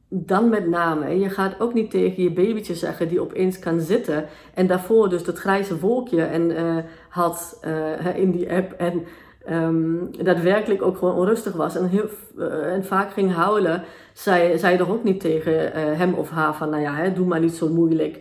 dan 0.10 0.50
met 0.50 0.68
name, 0.68 1.20
je 1.20 1.30
gaat 1.30 1.60
ook 1.60 1.74
niet 1.74 1.92
tegen 1.92 2.24
je 2.24 2.32
babytje 2.32 2.76
zeggen 2.76 3.08
die 3.08 3.22
opeens 3.22 3.60
kan 3.60 3.80
zitten 3.80 4.26
en 4.54 4.68
daarvoor 4.68 5.10
dus 5.10 5.24
dat 5.24 5.38
grijze 5.38 5.80
wolkje 5.80 6.24
en, 6.24 6.52
uh, 6.52 6.78
had 7.10 7.60
uh, 7.66 8.18
in 8.18 8.32
die 8.32 8.52
app 8.52 8.72
en 8.72 9.06
um, 9.50 10.10
daadwerkelijk 10.24 10.82
ook 10.82 10.98
gewoon 10.98 11.16
onrustig 11.16 11.54
was 11.54 11.76
en, 11.76 11.90
heel, 11.90 12.10
uh, 12.38 12.74
en 12.74 12.86
vaak 12.86 13.12
ging 13.12 13.34
huilen, 13.34 13.84
zei, 14.14 14.58
zei 14.58 14.78
toch 14.78 14.90
ook 14.90 15.04
niet 15.04 15.20
tegen 15.20 15.72
hem 15.98 16.14
of 16.14 16.30
haar 16.30 16.56
van 16.56 16.70
nou 16.70 16.82
ja, 16.82 16.94
hè, 16.94 17.14
doe 17.14 17.26
maar 17.26 17.40
niet 17.40 17.56
zo 17.56 17.70
moeilijk. 17.70 18.20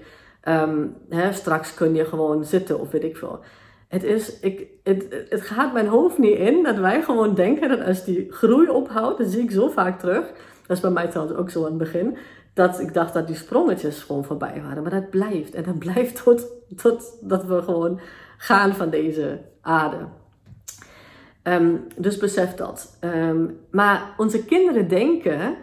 Um, 0.49 0.95
hè, 1.09 1.33
straks 1.33 1.75
kun 1.75 1.95
je 1.95 2.05
gewoon 2.05 2.45
zitten 2.45 2.81
of 2.81 2.91
weet 2.91 3.05
ik 3.05 3.17
veel. 3.17 3.41
Het, 3.89 4.05
is, 4.05 4.41
ik, 4.41 4.67
het, 4.83 5.25
het 5.29 5.43
gaat 5.43 5.73
mijn 5.73 5.87
hoofd 5.87 6.19
niet 6.19 6.39
in 6.39 6.63
dat 6.63 6.77
wij 6.77 7.03
gewoon 7.03 7.35
denken 7.35 7.69
dat 7.69 7.85
als 7.85 8.05
die 8.05 8.27
groei 8.31 8.69
ophoudt, 8.69 9.19
dat 9.19 9.27
zie 9.27 9.43
ik 9.43 9.51
zo 9.51 9.69
vaak 9.69 9.99
terug. 9.99 10.33
Dat 10.69 10.77
is 10.77 10.83
bij 10.83 10.93
mij 10.93 11.09
trouwens 11.09 11.39
ook 11.39 11.51
zo 11.51 11.61
aan 11.61 11.69
het 11.69 11.79
begin. 11.79 12.17
Dat 12.55 12.81
ik 12.81 12.95
dacht 12.95 13.15
dat 13.15 13.27
die 13.27 13.37
sprongetjes 13.37 14.03
gewoon 14.03 14.25
voorbij 14.25 14.63
waren. 14.63 14.83
Maar 14.83 14.93
dat 14.93 15.11
blijft. 15.11 15.55
En 15.55 15.63
dat 15.63 15.79
blijft 15.89 16.23
tot, 16.23 16.47
tot 16.77 17.19
dat 17.21 17.45
we 17.45 17.63
gewoon 17.63 18.01
gaan 18.37 18.75
van 18.75 18.91
deze 18.91 19.41
aarde. 19.61 19.97
Um, 21.43 21.87
dus 21.97 22.17
besef 22.17 22.55
dat. 22.55 22.99
Um, 23.01 23.59
maar 23.71 24.15
onze 24.17 24.45
kinderen 24.45 24.89
denken, 24.89 25.57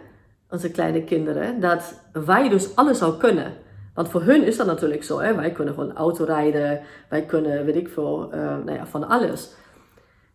onze 0.50 0.70
kleine 0.70 1.04
kinderen, 1.04 1.60
dat 1.60 2.02
wij 2.12 2.48
dus 2.48 2.76
alles 2.76 3.02
al 3.02 3.16
kunnen. 3.16 3.52
Want 3.94 4.08
voor 4.08 4.22
hun 4.22 4.42
is 4.42 4.56
dat 4.56 4.66
natuurlijk 4.66 5.04
zo. 5.04 5.18
Hè? 5.18 5.34
Wij 5.34 5.52
kunnen 5.52 5.74
gewoon 5.74 5.96
auto 5.96 6.24
rijden. 6.24 6.80
Wij 7.08 7.22
kunnen, 7.22 7.64
weet 7.64 7.76
ik 7.76 7.88
veel, 7.88 8.34
uh, 8.34 8.40
nou 8.40 8.72
ja, 8.72 8.86
van 8.86 9.08
alles. 9.08 9.54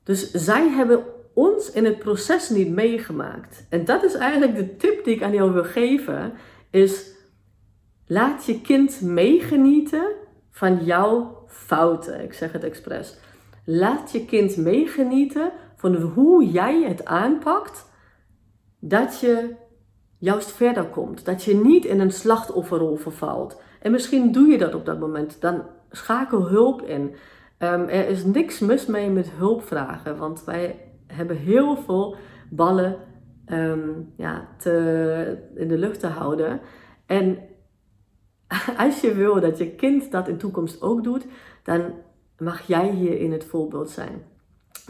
Dus 0.04 0.32
zij 0.32 0.70
hebben 0.70 1.04
ons 1.34 1.72
in 1.72 1.86
het 1.86 2.00
proces 2.00 2.50
niet 2.50 2.70
meegemaakt. 2.70 3.66
En 3.70 3.86
dat 3.86 4.04
is 4.04 4.14
eigenlijk 4.14 4.56
de 4.56 4.76
tip 4.76 5.04
die 5.04 5.16
ik 5.16 5.24
aan 5.24 5.34
jou 5.34 5.52
wil 5.54 5.64
geven. 5.64 6.34
Is 6.70 7.12
laat 8.08 8.46
je 8.46 8.62
kind 8.62 9.02
meegenieten 9.02 10.12
van 10.50 10.84
jouw 10.84 11.44
fouten. 11.48 12.24
Ik 12.24 12.34
zeg 12.34 12.52
het 12.52 12.64
expres. 12.64 13.18
Laat 13.66 14.12
je 14.12 14.26
kind 14.26 14.58
meegenieten 14.58 15.52
van 15.76 15.96
hoe 15.96 16.46
jij 16.46 16.84
het 16.84 17.06
aanpakt. 17.06 17.90
Dat 18.80 19.20
je 19.20 19.56
juist 20.18 20.52
verder 20.52 20.86
komt. 20.86 21.26
Dat 21.26 21.44
je 21.44 21.56
niet 21.56 21.86
in 21.86 22.00
een 22.00 22.12
slachtofferrol 22.12 22.96
vervalt. 22.96 23.62
En 23.82 23.92
misschien 23.92 24.32
doe 24.32 24.48
je 24.48 24.58
dat 24.58 24.76
op 24.76 24.86
dat 24.86 25.00
moment. 25.00 25.42
Dan 25.42 25.64
schakel 25.92 26.48
hulp 26.48 26.82
in. 26.82 27.02
Um, 27.60 27.88
er 27.88 28.08
is 28.08 28.24
niks 28.24 28.60
mis 28.60 28.86
mee 28.86 29.10
met 29.10 29.32
hulp 29.32 29.64
vragen. 29.64 30.18
Want 30.18 30.44
wij 30.44 30.91
hebben 31.12 31.38
heel 31.38 31.78
veel 31.78 32.16
ballen 32.50 32.96
um, 33.48 34.14
ja, 34.18 34.48
te, 34.58 35.38
in 35.56 35.68
de 35.68 35.78
lucht 35.78 36.00
te 36.00 36.08
houden. 36.08 36.60
En 37.06 37.40
als 38.78 39.02
je 39.02 39.14
wil 39.14 39.40
dat 39.40 39.58
je 39.58 39.76
kind 39.76 40.12
dat 40.12 40.28
in 40.28 40.38
toekomst 40.38 40.82
ook 40.82 41.04
doet, 41.04 41.26
dan 41.64 41.94
mag 42.38 42.62
jij 42.62 42.90
hier 42.90 43.20
in 43.20 43.32
het 43.32 43.44
voorbeeld 43.44 43.90
zijn. 43.90 44.24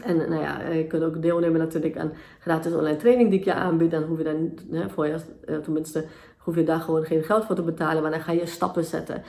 En 0.04 0.16
nou 0.16 0.42
ja, 0.42 0.68
je 0.68 0.86
kunt 0.86 1.02
ook 1.02 1.22
deelnemen 1.22 1.60
natuurlijk 1.60 1.98
aan 1.98 2.12
gratis 2.40 2.72
online 2.72 2.96
training 2.96 3.30
die 3.30 3.38
ik 3.38 3.44
je 3.44 3.54
aanbied. 3.54 3.90
Dan 3.90 4.02
hoef 4.02 4.18
je 4.18 4.24
dan, 4.24 4.58
hè, 4.70 4.88
voor 4.88 5.06
je, 5.06 5.16
eh, 5.44 5.56
tenminste, 5.56 6.04
hoef 6.38 6.54
je 6.54 6.64
daar 6.64 6.80
gewoon 6.80 7.04
geen 7.04 7.22
geld 7.22 7.44
voor 7.44 7.54
te 7.54 7.62
betalen, 7.62 8.02
maar 8.02 8.10
dan 8.10 8.20
ga 8.20 8.32
je 8.32 8.46
stappen 8.46 8.84
zetten. 8.84 9.22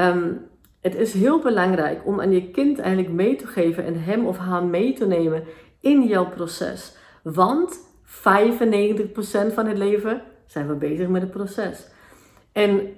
Um, 0.00 0.40
het 0.80 0.94
is 0.94 1.12
heel 1.12 1.40
belangrijk 1.40 2.06
om 2.06 2.20
aan 2.20 2.32
je 2.32 2.50
kind 2.50 2.78
eigenlijk 2.78 3.14
mee 3.14 3.36
te 3.36 3.46
geven 3.46 3.84
en 3.84 4.02
hem 4.02 4.26
of 4.26 4.38
haar 4.38 4.64
mee 4.64 4.92
te 4.92 5.06
nemen 5.06 5.44
in 5.84 6.06
jouw 6.06 6.28
proces. 6.28 6.96
Want 7.22 7.78
95% 8.06 8.10
van 9.54 9.66
het 9.66 9.78
leven 9.78 10.22
zijn 10.46 10.68
we 10.68 10.74
bezig 10.74 11.08
met 11.08 11.22
het 11.22 11.30
proces. 11.30 11.86
En 12.52 12.88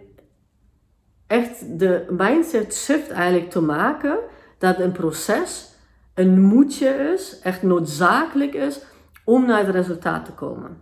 echt 1.26 1.78
de 1.78 2.06
mindset 2.10 2.74
shift 2.74 3.10
eigenlijk 3.10 3.50
te 3.50 3.60
maken 3.60 4.18
dat 4.58 4.78
een 4.78 4.92
proces 4.92 5.74
een 6.14 6.40
moedje 6.40 6.88
is, 6.88 7.38
echt 7.42 7.62
noodzakelijk 7.62 8.54
is 8.54 8.80
om 9.24 9.46
naar 9.46 9.66
het 9.66 9.74
resultaat 9.74 10.24
te 10.24 10.32
komen. 10.32 10.78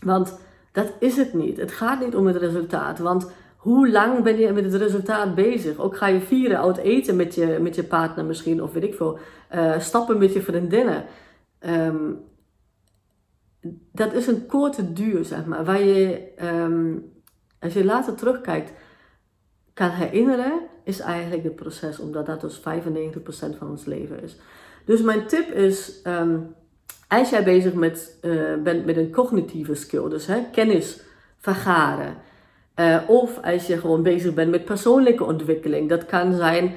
Want 0.00 0.38
dat 0.72 0.92
is 0.98 1.16
het 1.16 1.34
niet. 1.34 1.56
Het 1.56 1.72
gaat 1.72 2.00
niet 2.00 2.16
om 2.16 2.26
het 2.26 2.36
resultaat. 2.36 2.98
Want 2.98 3.30
hoe 3.56 3.90
lang 3.90 4.22
ben 4.22 4.38
je 4.38 4.52
met 4.52 4.64
het 4.64 4.74
resultaat 4.74 5.34
bezig? 5.34 5.78
Ook 5.78 5.96
ga 5.96 6.06
je 6.06 6.20
vieren, 6.20 6.58
oud 6.58 6.76
eten 6.76 7.16
met 7.16 7.34
je, 7.34 7.58
met 7.60 7.74
je 7.74 7.84
partner 7.84 8.24
misschien, 8.24 8.62
of 8.62 8.72
weet 8.72 8.82
ik 8.82 8.94
veel, 8.94 9.18
uh, 9.54 9.78
stappen 9.78 10.18
met 10.18 10.32
je 10.32 10.42
vriendinnen. 10.42 11.04
Um, 11.66 12.20
dat 13.92 14.12
is 14.12 14.26
een 14.26 14.46
korte 14.46 14.92
duur, 14.92 15.24
zeg 15.24 15.44
maar, 15.44 15.64
waar 15.64 15.82
je, 15.82 16.28
um, 16.42 17.12
als 17.60 17.72
je 17.72 17.84
later 17.84 18.14
terugkijkt, 18.14 18.72
kan 19.74 19.90
herinneren, 19.90 20.60
is 20.84 21.00
eigenlijk 21.00 21.42
het 21.42 21.56
proces, 21.56 21.98
omdat 21.98 22.26
dat 22.26 22.40
dus 22.40 22.58
95% 22.58 23.56
van 23.58 23.70
ons 23.70 23.84
leven 23.84 24.22
is. 24.22 24.36
Dus 24.84 25.02
mijn 25.02 25.26
tip 25.26 25.50
is, 25.50 26.00
um, 26.04 26.54
als 27.08 27.30
jij 27.30 27.44
bezig 27.44 27.74
met, 27.74 28.18
uh, 28.22 28.54
bent 28.62 28.84
met 28.84 28.96
een 28.96 29.12
cognitieve 29.12 29.74
skill, 29.74 30.08
dus 30.08 30.26
hè, 30.26 30.40
kennis 30.52 31.00
vergaren, 31.38 32.16
uh, 32.76 32.98
of 33.06 33.38
als 33.42 33.66
je 33.66 33.78
gewoon 33.78 34.02
bezig 34.02 34.34
bent 34.34 34.50
met 34.50 34.64
persoonlijke 34.64 35.24
ontwikkeling, 35.24 35.88
dat 35.88 36.06
kan 36.06 36.32
zijn 36.34 36.74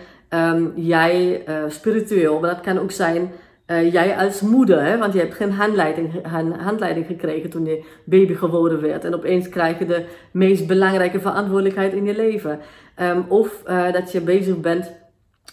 jij 0.75 1.47
uh, 1.49 1.63
spiritueel, 1.67 2.39
maar 2.39 2.53
dat 2.53 2.63
kan 2.63 2.79
ook 2.79 2.91
zijn 2.91 3.31
uh, 3.67 3.91
jij 3.91 4.17
als 4.17 4.41
moeder, 4.41 4.83
hè, 4.83 4.97
want 4.97 5.13
je 5.13 5.19
hebt 5.19 5.33
geen 5.33 5.51
handleiding, 5.51 6.27
handleiding 6.57 7.05
gekregen 7.05 7.49
toen 7.49 7.65
je 7.65 7.83
baby 8.05 8.33
geworden 8.33 8.81
werd. 8.81 9.03
En 9.03 9.13
opeens 9.13 9.49
krijg 9.49 9.79
je 9.79 9.85
de 9.85 10.05
meest 10.31 10.67
belangrijke 10.67 11.19
verantwoordelijkheid 11.19 11.93
in 11.93 12.05
je 12.05 12.15
leven. 12.15 12.59
Um, 13.01 13.25
of 13.27 13.63
uh, 13.67 13.91
dat 13.91 14.11
je 14.11 14.21
bezig 14.21 14.59
bent, 14.59 14.91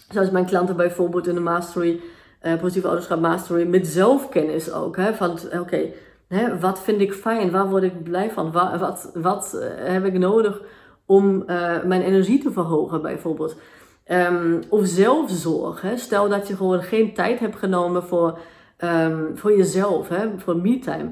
zoals 0.09 0.31
mijn 0.31 0.45
klanten 0.45 0.75
bijvoorbeeld 0.75 1.27
in 1.27 1.35
de 1.35 1.41
Mastery, 1.41 1.99
uh, 2.41 2.53
Positieve 2.59 2.87
Ouderschap 2.87 3.19
Mastery, 3.19 3.67
met 3.67 3.87
zelfkennis 3.87 4.71
ook. 4.71 4.97
Hè, 4.97 5.13
van 5.13 5.39
oké, 5.59 5.79
wat 6.59 6.81
vind 6.81 7.01
ik 7.01 7.13
fijn? 7.13 7.51
Waar 7.51 7.69
word 7.69 7.83
ik 7.83 8.03
blij 8.03 8.31
van? 8.31 8.51
Wat, 8.51 8.79
wat, 8.79 9.11
wat 9.13 9.57
heb 9.75 10.05
ik 10.05 10.17
nodig 10.17 10.61
om 11.05 11.43
mijn 11.85 12.01
energie 12.01 12.43
te 12.43 12.51
verhogen 12.51 13.01
bijvoorbeeld? 13.01 13.55
Um, 14.11 14.59
of 14.69 14.85
zelfzorg. 14.85 15.81
Hè? 15.81 15.97
Stel 15.97 16.29
dat 16.29 16.47
je 16.47 16.55
gewoon 16.55 16.83
geen 16.83 17.13
tijd 17.13 17.39
hebt 17.39 17.55
genomen 17.55 18.03
voor, 18.03 18.39
um, 18.83 19.37
voor 19.37 19.57
jezelf, 19.57 20.09
hè? 20.09 20.39
voor 20.39 20.57
me-time. 20.57 21.11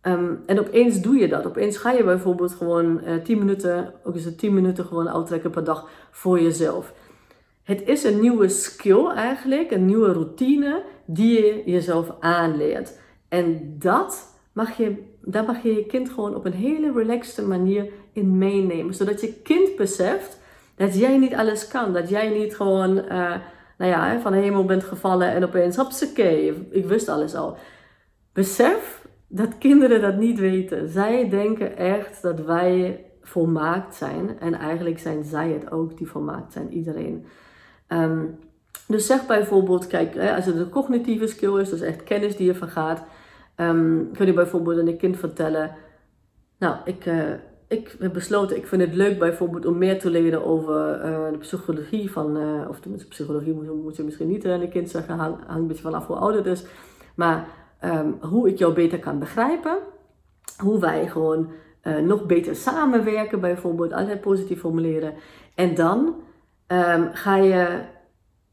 Ehm, 0.00 0.34
en 0.46 0.60
opeens 0.60 1.00
doe 1.00 1.16
je 1.16 1.28
dat. 1.28 1.46
Opeens 1.46 1.76
ga 1.76 1.90
je 1.90 2.04
bijvoorbeeld 2.04 2.52
gewoon 2.52 3.00
uh, 3.04 3.14
eh, 3.14 3.22
10 3.22 3.38
minuten, 3.38 3.94
ook 4.04 4.14
eens 4.14 4.36
10 4.36 4.54
minuten 4.54 4.84
gewoon 4.84 5.08
uittrekken 5.08 5.50
per 5.50 5.64
dag 5.64 5.88
voor 6.10 6.40
jezelf. 6.40 6.92
Het 7.62 7.82
is 7.88 8.04
een 8.04 8.20
nieuwe 8.20 8.48
skill 8.48 9.06
eigenlijk, 9.06 9.70
een 9.70 9.86
nieuwe 9.86 10.12
routine 10.12 10.82
die 11.06 11.44
je 11.44 11.62
jezelf 11.64 12.14
aanleert. 12.20 12.98
En 13.28 13.76
dat 13.78 14.38
mag 14.52 14.76
je, 14.76 14.94
daar 15.20 15.44
mag 15.44 15.62
je 15.62 15.74
je 15.74 15.86
kind 15.86 16.10
gewoon 16.10 16.34
op 16.34 16.44
een 16.44 16.52
hele 16.52 16.92
relaxte 16.92 17.42
manier 17.42 17.92
in 18.12 18.38
meenemen. 18.38 18.94
Zodat 18.94 19.20
je 19.20 19.32
kind 19.42 19.76
beseft 19.76 20.39
dat 20.80 20.98
jij 20.98 21.18
niet 21.18 21.34
alles 21.34 21.68
kan. 21.68 21.92
Dat 21.92 22.08
jij 22.08 22.28
niet 22.28 22.56
gewoon 22.56 22.96
uh, 22.98 23.34
nou 23.78 23.90
ja, 23.90 24.20
van 24.20 24.32
de 24.32 24.38
hemel 24.38 24.64
bent 24.64 24.84
gevallen 24.84 25.28
en 25.32 25.44
opeens, 25.44 25.76
hopsakee, 25.76 26.68
ik 26.70 26.86
wist 26.86 27.08
alles 27.08 27.34
al. 27.34 27.56
Besef 28.32 29.06
dat 29.28 29.58
kinderen 29.58 30.00
dat 30.00 30.16
niet 30.16 30.38
weten. 30.38 30.88
Zij 30.88 31.28
denken 31.28 31.76
echt 31.76 32.22
dat 32.22 32.40
wij 32.40 33.04
volmaakt 33.22 33.94
zijn. 33.94 34.38
En 34.38 34.54
eigenlijk 34.54 34.98
zijn 34.98 35.24
zij 35.24 35.50
het 35.50 35.70
ook 35.70 35.96
die 35.98 36.06
volmaakt 36.06 36.52
zijn, 36.52 36.72
iedereen. 36.72 37.26
Ehm, 37.86 38.24
dus 38.86 39.06
zeg 39.06 39.26
bijvoorbeeld, 39.26 39.86
kijk, 39.86 40.18
als 40.36 40.46
het 40.46 40.56
een 40.56 40.68
cognitieve 40.68 41.26
skill 41.26 41.60
is, 41.60 41.70
dus 41.70 41.80
echt 41.80 42.02
kennis 42.04 42.36
die 42.36 42.46
je 42.46 42.54
vergaat, 42.54 43.04
um, 43.56 44.10
kun 44.12 44.26
je 44.26 44.32
bijvoorbeeld 44.32 44.78
aan 44.78 44.86
je 44.86 44.96
kind 44.96 45.16
vertellen, 45.16 45.70
nou, 46.58 46.76
ik, 46.84 47.06
uh, 47.06 47.32
ik 47.70 47.96
heb 47.98 48.12
besloten, 48.12 48.56
ik 48.56 48.66
vind 48.66 48.82
het 48.82 48.94
leuk 48.94 49.18
bijvoorbeeld 49.18 49.66
om 49.66 49.78
meer 49.78 49.98
te 49.98 50.10
leren 50.10 50.44
over 50.44 51.04
uh, 51.04 51.30
de 51.32 51.38
psychologie 51.38 52.10
van, 52.10 52.36
uh, 52.36 52.68
of 52.68 52.80
de 52.80 53.04
psychologie 53.08 53.52
moet, 53.52 53.96
je 53.96 54.02
misschien 54.02 54.28
niet 54.28 54.46
aan 54.46 54.60
je 54.60 54.68
kind 54.68 54.90
zeggen, 54.90 55.16
hangt 55.16 55.46
hang 55.46 55.60
een 55.60 55.66
beetje 55.66 55.82
vanaf 55.82 56.06
hoe 56.06 56.16
oud 56.16 56.34
het 56.34 56.46
is, 56.46 56.64
maar 57.14 57.46
um, 57.84 58.18
hoe 58.20 58.48
ik 58.48 58.58
jou 58.58 58.74
beter 58.74 58.98
kan 58.98 59.18
begrijpen, 59.18 59.78
hoe 60.58 60.80
wij 60.80 61.08
gewoon 61.08 61.50
nog 62.04 62.26
beter 62.26 62.56
samenwerken 62.56 63.40
bijvoorbeeld, 63.40 63.92
altijd 63.92 64.20
positief 64.20 64.60
formuleren. 64.60 65.14
En 65.54 65.74
dan 65.74 66.14
um, 66.68 67.08
ga, 67.12 67.36
je, 67.36 67.80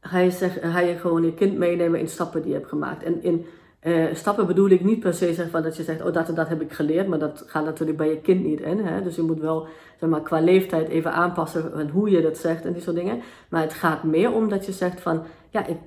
ga, 0.00 0.18
je 0.18 0.30
zeg, 0.30 0.58
ga 0.60 0.80
je 0.80 0.96
gewoon 0.96 1.24
je 1.24 1.34
kind 1.34 1.58
meenemen 1.58 2.00
in 2.00 2.08
stappen 2.08 2.42
die 2.42 2.50
je 2.50 2.56
hebt 2.56 2.68
gemaakt. 2.68 3.02
En 3.02 3.22
in 3.22 3.46
uh, 3.82 4.14
stappen 4.14 4.46
bedoel 4.46 4.68
ik 4.68 4.84
niet 4.84 5.00
per 5.00 5.14
se 5.14 5.34
zeg 5.34 5.50
van 5.50 5.62
dat 5.62 5.76
je 5.76 5.82
zegt, 5.82 6.02
oh 6.02 6.12
dat 6.12 6.28
en 6.28 6.34
dat 6.34 6.48
heb 6.48 6.60
ik 6.60 6.72
geleerd, 6.72 7.08
maar 7.08 7.18
dat 7.18 7.44
gaat 7.46 7.64
natuurlijk 7.64 7.98
bij 7.98 8.08
je 8.08 8.20
kind 8.20 8.44
niet 8.44 8.60
in. 8.60 8.78
Hè? 8.78 9.02
Dus 9.02 9.16
je 9.16 9.22
moet 9.22 9.40
wel 9.40 9.66
zeg 10.00 10.08
maar, 10.08 10.22
qua 10.22 10.40
leeftijd 10.40 10.88
even 10.88 11.12
aanpassen 11.12 11.70
van 11.72 11.88
hoe 11.88 12.10
je 12.10 12.22
dat 12.22 12.38
zegt 12.38 12.64
en 12.64 12.72
die 12.72 12.82
soort 12.82 12.96
dingen. 12.96 13.20
Maar 13.48 13.62
het 13.62 13.72
gaat 13.72 14.02
meer 14.02 14.32
om 14.32 14.48
dat 14.48 14.66
je 14.66 14.72
zegt 14.72 15.00
van, 15.00 15.22
ja, 15.50 15.66
ik, 15.66 15.78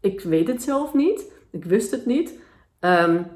ik 0.00 0.20
weet 0.20 0.48
het 0.48 0.62
zelf 0.62 0.94
niet, 0.94 1.32
ik 1.50 1.64
wist 1.64 1.90
het 1.90 2.06
niet. 2.06 2.42
Um, 2.80 3.26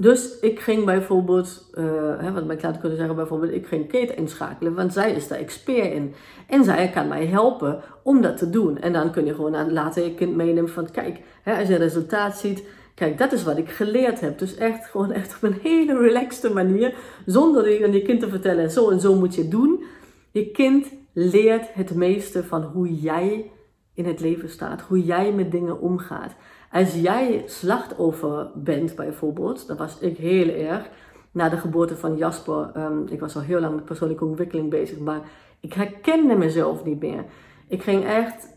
dus 0.00 0.38
ik 0.38 0.60
ging 0.60 0.84
bijvoorbeeld, 0.84 1.70
uh, 1.74 1.84
hè, 2.18 2.32
wat 2.32 2.44
mijn 2.44 2.58
klanten 2.58 2.80
kunnen 2.80 2.98
zeggen, 2.98 3.16
bijvoorbeeld, 3.16 3.52
ik 3.52 3.66
ging 3.66 3.88
Kate 3.88 4.14
inschakelen, 4.14 4.74
want 4.74 4.92
zij 4.92 5.12
is 5.12 5.28
daar 5.28 5.38
expert 5.38 5.92
in. 5.92 6.14
En 6.46 6.64
zij 6.64 6.90
kan 6.90 7.08
mij 7.08 7.26
helpen 7.26 7.80
om 8.02 8.22
dat 8.22 8.36
te 8.36 8.50
doen. 8.50 8.78
En 8.78 8.92
dan 8.92 9.10
kun 9.10 9.26
je 9.26 9.34
gewoon 9.34 9.56
aan, 9.56 9.72
later 9.72 10.04
je 10.04 10.14
kind 10.14 10.36
meenemen 10.36 10.70
van, 10.70 10.90
kijk, 10.90 11.20
hè, 11.42 11.58
als 11.58 11.68
je 11.68 11.76
resultaat 11.76 12.38
ziet, 12.38 12.64
kijk, 13.00 13.18
dat 13.18 13.32
is 13.32 13.44
wat 13.44 13.58
ik 13.58 13.68
geleerd 13.70 14.20
heb. 14.20 14.38
Dus 14.38 14.54
echt 14.54 14.86
gewoon 14.86 15.12
echt 15.12 15.36
op 15.36 15.42
een 15.42 15.58
hele 15.62 15.98
relaxte 15.98 16.52
manier, 16.52 16.94
zonder 17.26 17.84
aan 17.84 17.92
je 17.92 18.02
kind 18.02 18.20
te 18.20 18.28
vertellen, 18.28 18.70
zo 18.70 18.90
en 18.90 19.00
zo 19.00 19.14
moet 19.14 19.34
je 19.34 19.48
doen. 19.48 19.84
Je 20.30 20.50
kind 20.50 20.86
leert 21.12 21.74
het 21.74 21.94
meeste 21.94 22.44
van 22.44 22.62
hoe 22.62 22.94
jij 23.00 23.50
in 23.94 24.04
het 24.04 24.20
leven 24.20 24.48
staat, 24.48 24.80
hoe 24.80 25.04
jij 25.04 25.32
met 25.32 25.50
dingen 25.50 25.80
omgaat. 25.80 26.34
Als 26.70 26.94
jij 26.94 27.42
slachtoffer 27.46 28.50
bent 28.54 28.94
bijvoorbeeld, 28.94 29.66
dat 29.66 29.78
was 29.78 29.98
ik 29.98 30.16
heel 30.16 30.48
erg, 30.48 30.88
na 31.32 31.48
de 31.48 31.56
geboorte 31.56 31.96
van 31.96 32.16
Jasper, 32.16 32.70
um, 32.76 33.06
ik 33.08 33.20
was 33.20 33.36
al 33.36 33.42
heel 33.42 33.60
lang 33.60 33.74
met 33.74 33.84
persoonlijke 33.84 34.24
ontwikkeling 34.24 34.70
bezig, 34.70 34.98
maar 34.98 35.20
ik 35.60 35.72
herkende 35.72 36.36
mezelf 36.36 36.84
niet 36.84 37.00
meer. 37.00 37.24
Ik 37.68 37.82
ging 37.82 38.04
echt, 38.04 38.56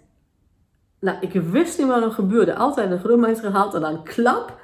nou 1.04 1.18
ik 1.22 1.42
wist 1.42 1.78
niet 1.78 1.88
wat 1.88 2.04
er 2.04 2.12
gebeurde, 2.12 2.56
altijd 2.56 2.92
een 2.92 3.00
groenmeis 3.00 3.40
gehaald 3.40 3.74
en 3.74 3.82
dan 3.82 4.04
klap. 4.04 4.62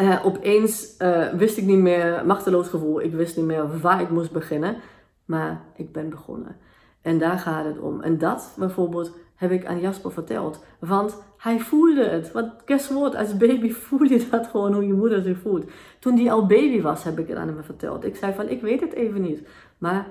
Uh, 0.00 0.26
opeens 0.26 0.94
uh, 0.98 1.28
wist 1.28 1.56
ik 1.56 1.64
niet 1.64 1.78
meer, 1.78 2.22
machteloos 2.26 2.68
gevoel, 2.68 3.00
ik 3.00 3.12
wist 3.12 3.36
niet 3.36 3.46
meer 3.46 3.80
waar 3.80 4.00
ik 4.00 4.10
moest 4.10 4.32
beginnen, 4.32 4.76
maar 5.24 5.60
ik 5.76 5.92
ben 5.92 6.10
begonnen. 6.10 6.56
En 7.02 7.18
daar 7.18 7.38
gaat 7.38 7.64
het 7.64 7.78
om. 7.78 8.00
En 8.00 8.18
dat 8.18 8.54
bijvoorbeeld 8.56 9.12
heb 9.34 9.50
ik 9.50 9.66
aan 9.66 9.80
Jasper 9.80 10.12
verteld. 10.12 10.64
Want 10.78 11.22
hij 11.36 11.60
voelde 11.60 12.04
het. 12.04 12.32
Want 12.32 12.52
guess 12.64 12.90
what, 12.90 13.14
als 13.14 13.36
baby 13.36 13.72
voel 13.86 14.02
je 14.02 14.26
dat 14.30 14.46
gewoon 14.46 14.72
hoe 14.72 14.86
je 14.86 14.92
moeder 14.92 15.22
zich 15.22 15.38
voelt. 15.38 15.70
Toen 15.98 16.14
die 16.14 16.32
al 16.32 16.46
baby 16.46 16.80
was, 16.80 17.04
heb 17.04 17.18
ik 17.18 17.28
het 17.28 17.36
aan 17.36 17.48
hem 17.48 17.64
verteld. 17.64 18.04
Ik 18.04 18.16
zei 18.16 18.34
van, 18.34 18.48
ik 18.48 18.60
weet 18.60 18.80
het 18.80 18.92
even 18.92 19.22
niet. 19.22 19.48
Maar 19.78 20.06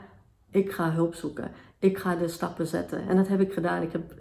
ik 0.52 0.72
ga 0.72 0.92
hulp 0.92 1.16
zoeken. 1.16 1.52
Ik 1.80 1.98
ga 1.98 2.16
de 2.16 2.28
stappen 2.28 2.68
zetten. 2.68 3.08
En 3.08 3.16
dat 3.16 3.28
heb 3.28 3.40
ik 3.40 3.54
gedaan. 3.54 3.82
Ik 3.82 3.92
heb 3.92 4.14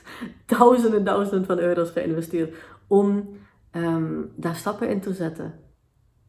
duizenden, 0.58 1.04
duizenden 1.04 1.46
van 1.46 1.58
euro's 1.58 1.90
geïnvesteerd 1.90 2.56
om 2.86 3.36
ehm, 3.70 4.22
daar 4.36 4.54
stappen 4.54 4.88
in 4.88 5.00
te 5.00 5.12
zetten. 5.12 5.54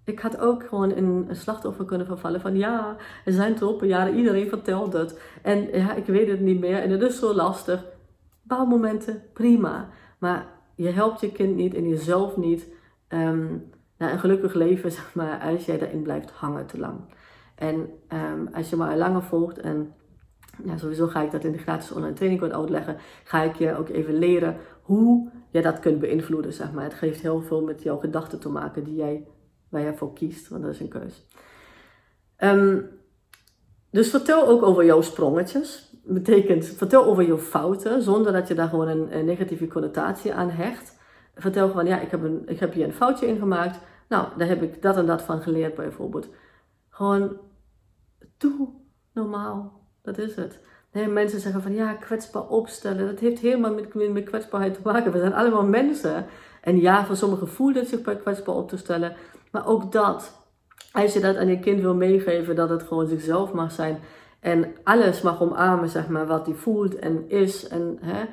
Ik 0.05 0.19
had 0.19 0.39
ook 0.39 0.63
gewoon 0.63 0.91
in 0.91 1.05
een 1.05 1.35
slachtoffer 1.35 1.85
kunnen 1.85 2.07
vervallen 2.07 2.41
van 2.41 2.57
ja, 2.57 2.95
er 3.25 3.33
zijn 3.33 3.57
jaren 3.81 4.15
iedereen 4.15 4.49
vertelt 4.49 4.93
het. 4.93 5.21
En 5.41 5.67
ja, 5.71 5.93
ik 5.93 6.05
weet 6.05 6.27
het 6.27 6.39
niet 6.39 6.59
meer 6.59 6.81
en 6.81 6.89
het 6.89 7.01
is 7.01 7.19
zo 7.19 7.33
lastig. 7.33 7.85
Bouwmomenten, 8.41 9.23
prima. 9.33 9.89
Maar 10.17 10.47
je 10.75 10.89
helpt 10.89 11.19
je 11.19 11.31
kind 11.31 11.55
niet 11.55 11.73
en 11.73 11.87
jezelf 11.87 12.37
niet 12.37 12.67
um, 13.09 13.71
naar 13.97 14.11
een 14.11 14.19
gelukkig 14.19 14.53
leven, 14.53 14.91
zeg 15.01 15.13
maar, 15.13 15.39
als 15.39 15.65
jij 15.65 15.77
daarin 15.77 16.01
blijft 16.01 16.31
hangen 16.31 16.65
te 16.65 16.79
lang. 16.79 16.99
En 17.55 17.89
um, 18.13 18.49
als 18.53 18.69
je 18.69 18.75
maar 18.75 18.97
langer 18.97 19.23
volgt 19.23 19.59
en 19.59 19.93
ja, 20.63 20.77
sowieso 20.77 21.07
ga 21.07 21.21
ik 21.21 21.31
dat 21.31 21.43
in 21.43 21.51
de 21.51 21.57
gratis 21.57 21.91
online 21.91 22.13
training 22.13 22.41
wat 22.41 22.51
uitleggen, 22.51 22.97
ga 23.23 23.41
ik 23.41 23.55
je 23.55 23.77
ook 23.77 23.89
even 23.89 24.17
leren 24.17 24.57
hoe 24.81 25.29
je 25.49 25.61
dat 25.61 25.79
kunt 25.79 25.99
beïnvloeden, 25.99 26.53
zeg 26.53 26.71
maar. 26.71 26.83
Het 26.83 26.93
geeft 26.93 27.21
heel 27.21 27.41
veel 27.41 27.63
met 27.63 27.83
jouw 27.83 27.97
gedachten 27.97 28.39
te 28.39 28.49
maken 28.49 28.83
die 28.83 28.95
jij, 28.95 29.27
waar 29.69 29.81
jij 29.81 29.95
voor 29.95 30.13
kiest, 30.13 30.47
want 30.47 30.63
dat 30.63 30.73
is 30.73 30.79
een 30.79 30.87
keus. 30.87 31.25
Um, 32.37 32.89
dus 33.89 34.09
vertel 34.09 34.47
ook 34.47 34.63
over 34.63 34.85
jouw 34.85 35.01
sprongetjes 35.01 35.95
betekent, 36.03 36.65
vertel 36.65 37.05
over 37.05 37.23
je 37.23 37.37
fouten, 37.37 38.01
zonder 38.01 38.33
dat 38.33 38.47
je 38.47 38.53
daar 38.53 38.67
gewoon 38.67 38.87
een, 38.87 39.25
negatieve 39.25 39.67
connotatie 39.67 40.33
aan 40.33 40.49
hecht. 40.49 40.97
Vertel 41.35 41.69
gewoon, 41.69 41.85
ja, 41.85 41.99
ik 41.99 42.11
heb, 42.11 42.23
een, 42.23 42.43
ik 42.45 42.59
heb 42.59 42.73
hier 42.73 42.85
een 42.85 42.93
foutje 42.93 43.27
in 43.27 43.37
gemaakt. 43.37 43.79
Nou, 44.09 44.27
daar 44.37 44.47
heb 44.47 44.61
ik 44.61 44.81
dat 44.81 44.97
en 44.97 45.05
dat 45.05 45.21
van 45.21 45.41
geleerd 45.41 45.75
bijvoorbeeld. 45.75 46.29
Gewoon, 46.89 47.37
doe 48.37 48.69
normaal. 49.13 49.84
Dat 50.05 50.17
is 50.17 50.35
het. 50.35 50.59
Nee, 50.91 51.07
mensen 51.07 51.39
zeggen 51.39 51.61
van, 51.61 51.73
ja, 51.73 51.93
kwetsbaar 51.93 52.47
opstellen. 52.47 53.05
Dat 53.05 53.19
heeft 53.19 53.41
helemaal 53.41 53.73
met, 53.73 54.11
met 54.11 54.23
kwetsbaarheid 54.23 54.73
te 54.73 54.79
maken. 54.83 55.11
We 55.11 55.19
zijn 55.19 55.33
allemaal 55.33 55.65
mensen. 55.65 56.25
En 56.61 56.81
ja, 56.81 57.05
voor 57.05 57.15
sommigen 57.15 57.47
voelt 57.47 57.75
het 57.75 57.87
zich 57.87 58.01
kwetsbaar 58.01 58.55
op 58.55 58.69
te 58.69 58.77
stellen. 58.77 59.15
Maar 59.51 59.67
ook 59.67 59.91
dat, 59.91 60.37
als 60.91 61.13
je 61.13 61.19
dat 61.19 61.35
aan 61.35 61.47
je 61.47 61.59
kind 61.59 61.81
wil 61.81 61.95
meegeven, 61.95 62.55
dat 62.55 62.69
het 62.69 62.83
gewoon 62.83 63.07
zichzelf 63.07 63.53
mag 63.53 63.71
zijn 63.71 63.99
en 64.45 64.75
alles 64.83 65.21
mag 65.21 65.41
omarmen, 65.41 65.89
zeg 65.89 66.07
maar, 66.07 66.27
wat 66.27 66.45
hij 66.45 66.55
voelt 66.55 66.95
en 66.95 67.29
is. 67.29 67.67
En, 67.67 67.97
hè, 68.01 68.23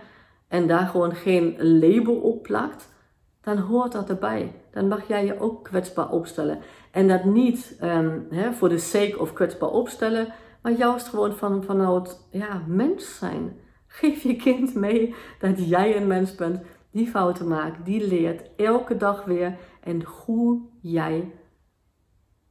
en 0.49 0.67
daar 0.67 0.87
gewoon 0.87 1.15
geen 1.15 1.57
label 1.79 2.15
op 2.15 2.43
plakt. 2.43 2.89
Dan 3.43 3.59
hoort 3.59 3.93
dat 3.93 4.09
erbij. 4.09 4.53
Dan 4.71 4.89
mag 4.89 5.09
jij 5.09 5.25
je 5.25 5.41
ook 5.41 5.65
kwetsbaar 5.65 6.11
opstellen. 6.11 6.59
En 6.91 7.09
dat 7.09 7.25
niet 7.25 7.77
um, 7.83 8.27
hè, 8.31 8.53
voor 8.53 8.69
de 8.69 8.79
sake 8.79 9.19
of 9.19 9.33
kwetsbaar 9.33 9.69
opstellen. 9.69 10.27
Maar 10.63 10.73
juist 10.73 11.09
gewoon 11.09 11.37
van, 11.37 11.65
vanuit 11.65 12.27
ja, 12.31 12.63
mens 12.67 13.19
zijn. 13.19 13.57
Geef 13.87 14.23
je 14.23 14.37
kind 14.37 14.75
mee 14.75 15.15
dat 15.39 15.69
jij 15.69 15.97
een 15.97 16.07
mens 16.07 16.35
bent 16.35 16.61
die 16.91 17.07
fouten 17.07 17.49
maakt, 17.49 17.85
die 17.85 18.07
leert 18.07 18.51
elke 18.57 18.97
dag 18.97 19.25
weer. 19.25 19.59
En 19.81 20.03
hoe 20.03 20.61
jij 20.81 21.33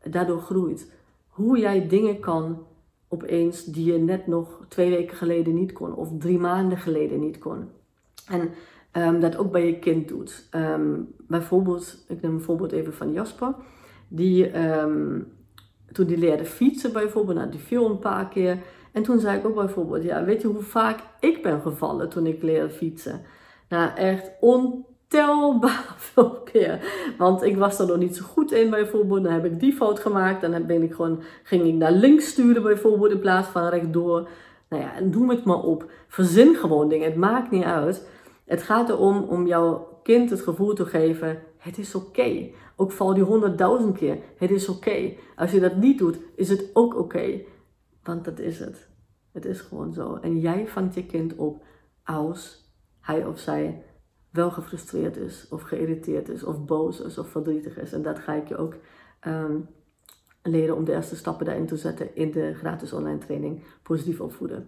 daardoor 0.03 0.41
groeit. 0.41 0.91
Hoe 1.27 1.59
jij 1.59 1.87
dingen 1.87 2.19
kan 2.19 2.65
opeens 3.07 3.65
die 3.65 3.93
je 3.93 3.97
net 3.97 4.27
nog 4.27 4.65
twee 4.67 4.89
weken 4.89 5.17
geleden 5.17 5.53
niet 5.53 5.71
kon 5.71 5.95
of 5.95 6.09
drie 6.19 6.39
maanden 6.39 6.77
geleden 6.77 7.19
niet 7.19 7.37
kon. 7.37 7.69
En 8.27 8.49
um, 8.93 9.19
dat 9.19 9.37
ook 9.37 9.51
bij 9.51 9.65
je 9.65 9.79
kind 9.79 10.07
doet. 10.07 10.47
Um, 10.55 11.15
bijvoorbeeld, 11.27 12.05
ik 12.07 12.21
neem 12.21 12.33
een 12.33 12.41
voorbeeld 12.41 12.71
even 12.71 12.93
van 12.93 13.11
Jasper. 13.11 13.55
Die, 14.07 14.67
um, 14.67 15.27
toen 15.91 16.05
die 16.05 16.17
leerde 16.17 16.45
fietsen 16.45 16.93
bijvoorbeeld, 16.93 17.37
nou, 17.37 17.49
die 17.49 17.59
viel 17.59 17.85
een 17.85 17.99
paar 17.99 18.27
keer. 18.27 18.57
En 18.91 19.03
toen 19.03 19.19
zei 19.19 19.37
ik 19.37 19.45
ook 19.45 19.55
bijvoorbeeld, 19.55 20.03
ja, 20.03 20.23
weet 20.23 20.41
je 20.41 20.47
hoe 20.47 20.61
vaak 20.61 20.99
ik 21.19 21.43
ben 21.43 21.61
gevallen 21.61 22.09
toen 22.09 22.25
ik 22.25 22.43
leerde 22.43 22.69
fietsen? 22.69 23.21
Nou, 23.67 23.89
echt 23.95 24.31
on 24.39 24.85
ontelbaar 25.11 25.95
veel 26.13 26.41
keer. 26.51 26.79
Want 27.17 27.43
ik 27.43 27.57
was 27.57 27.79
er 27.79 27.87
nog 27.87 27.97
niet 27.97 28.15
zo 28.15 28.23
goed 28.23 28.51
in 28.51 28.69
bijvoorbeeld. 28.69 29.23
Dan 29.23 29.33
heb 29.33 29.45
ik 29.45 29.59
die 29.59 29.73
fout 29.73 29.99
gemaakt. 29.99 30.41
Dan 30.41 30.65
ben 30.65 30.81
ik 30.81 30.93
gewoon, 30.93 31.21
ging 31.43 31.65
ik 31.65 31.73
naar 31.73 31.91
links 31.91 32.27
sturen 32.27 32.63
bijvoorbeeld 32.63 33.11
in 33.11 33.19
plaats 33.19 33.47
van 33.47 33.67
rechtdoor. 33.67 34.27
Nou 34.69 34.83
ja, 34.83 34.99
noem 34.99 35.29
het 35.29 35.43
maar 35.43 35.61
op. 35.61 35.91
Verzin 36.07 36.55
gewoon 36.55 36.89
dingen. 36.89 37.05
Het 37.05 37.15
maakt 37.15 37.51
niet 37.51 37.63
uit. 37.63 38.07
Het 38.45 38.63
gaat 38.63 38.89
erom 38.89 39.23
om 39.23 39.47
jouw 39.47 39.99
kind 40.03 40.29
het 40.29 40.41
gevoel 40.41 40.73
te 40.73 40.85
geven. 40.85 41.39
Het 41.61 41.77
is 41.77 41.95
oké. 41.95 42.49
Ook 42.75 42.91
val 42.91 43.13
die 43.13 43.23
honderdduizend 43.23 43.97
keer, 43.97 44.17
het 44.37 44.51
is 44.51 44.69
oké. 44.69 45.13
Als 45.35 45.51
je 45.51 45.59
dat 45.59 45.75
niet 45.75 45.97
doet, 45.97 46.17
is 46.35 46.49
het 46.49 46.69
ook 46.73 46.95
oké. 46.95 47.41
Want 48.03 48.25
dat 48.25 48.39
is 48.39 48.59
het. 48.59 48.89
Het 49.31 49.45
is 49.45 49.61
gewoon 49.61 49.93
zo. 49.93 50.15
En 50.15 50.39
jij 50.39 50.67
vangt 50.67 50.93
je 50.93 51.05
kind 51.05 51.35
op 51.35 51.63
als 52.03 52.71
hij 52.99 53.25
of 53.25 53.39
zij 53.39 53.83
wel 54.29 54.51
gefrustreerd 54.51 55.17
is, 55.17 55.47
of 55.49 55.61
geïrriteerd 55.61 56.29
is, 56.29 56.43
of 56.43 56.65
boos 56.65 57.01
is, 57.01 57.17
of 57.17 57.29
verdrietig 57.29 57.77
is. 57.77 57.93
En 57.93 58.01
dat 58.01 58.19
ga 58.19 58.33
ik 58.33 58.47
je 58.47 58.57
ook 58.57 58.75
ehm, 59.19 59.57
leren 60.43 60.75
om 60.75 60.83
de 60.83 60.93
eerste 60.93 61.15
stappen 61.15 61.45
daarin 61.45 61.65
te 61.65 61.77
zetten 61.77 62.15
in 62.15 62.31
de 62.31 62.53
gratis 62.53 62.93
online 62.93 63.17
training 63.17 63.63
Positief 63.83 64.21
Opvoeden. 64.21 64.67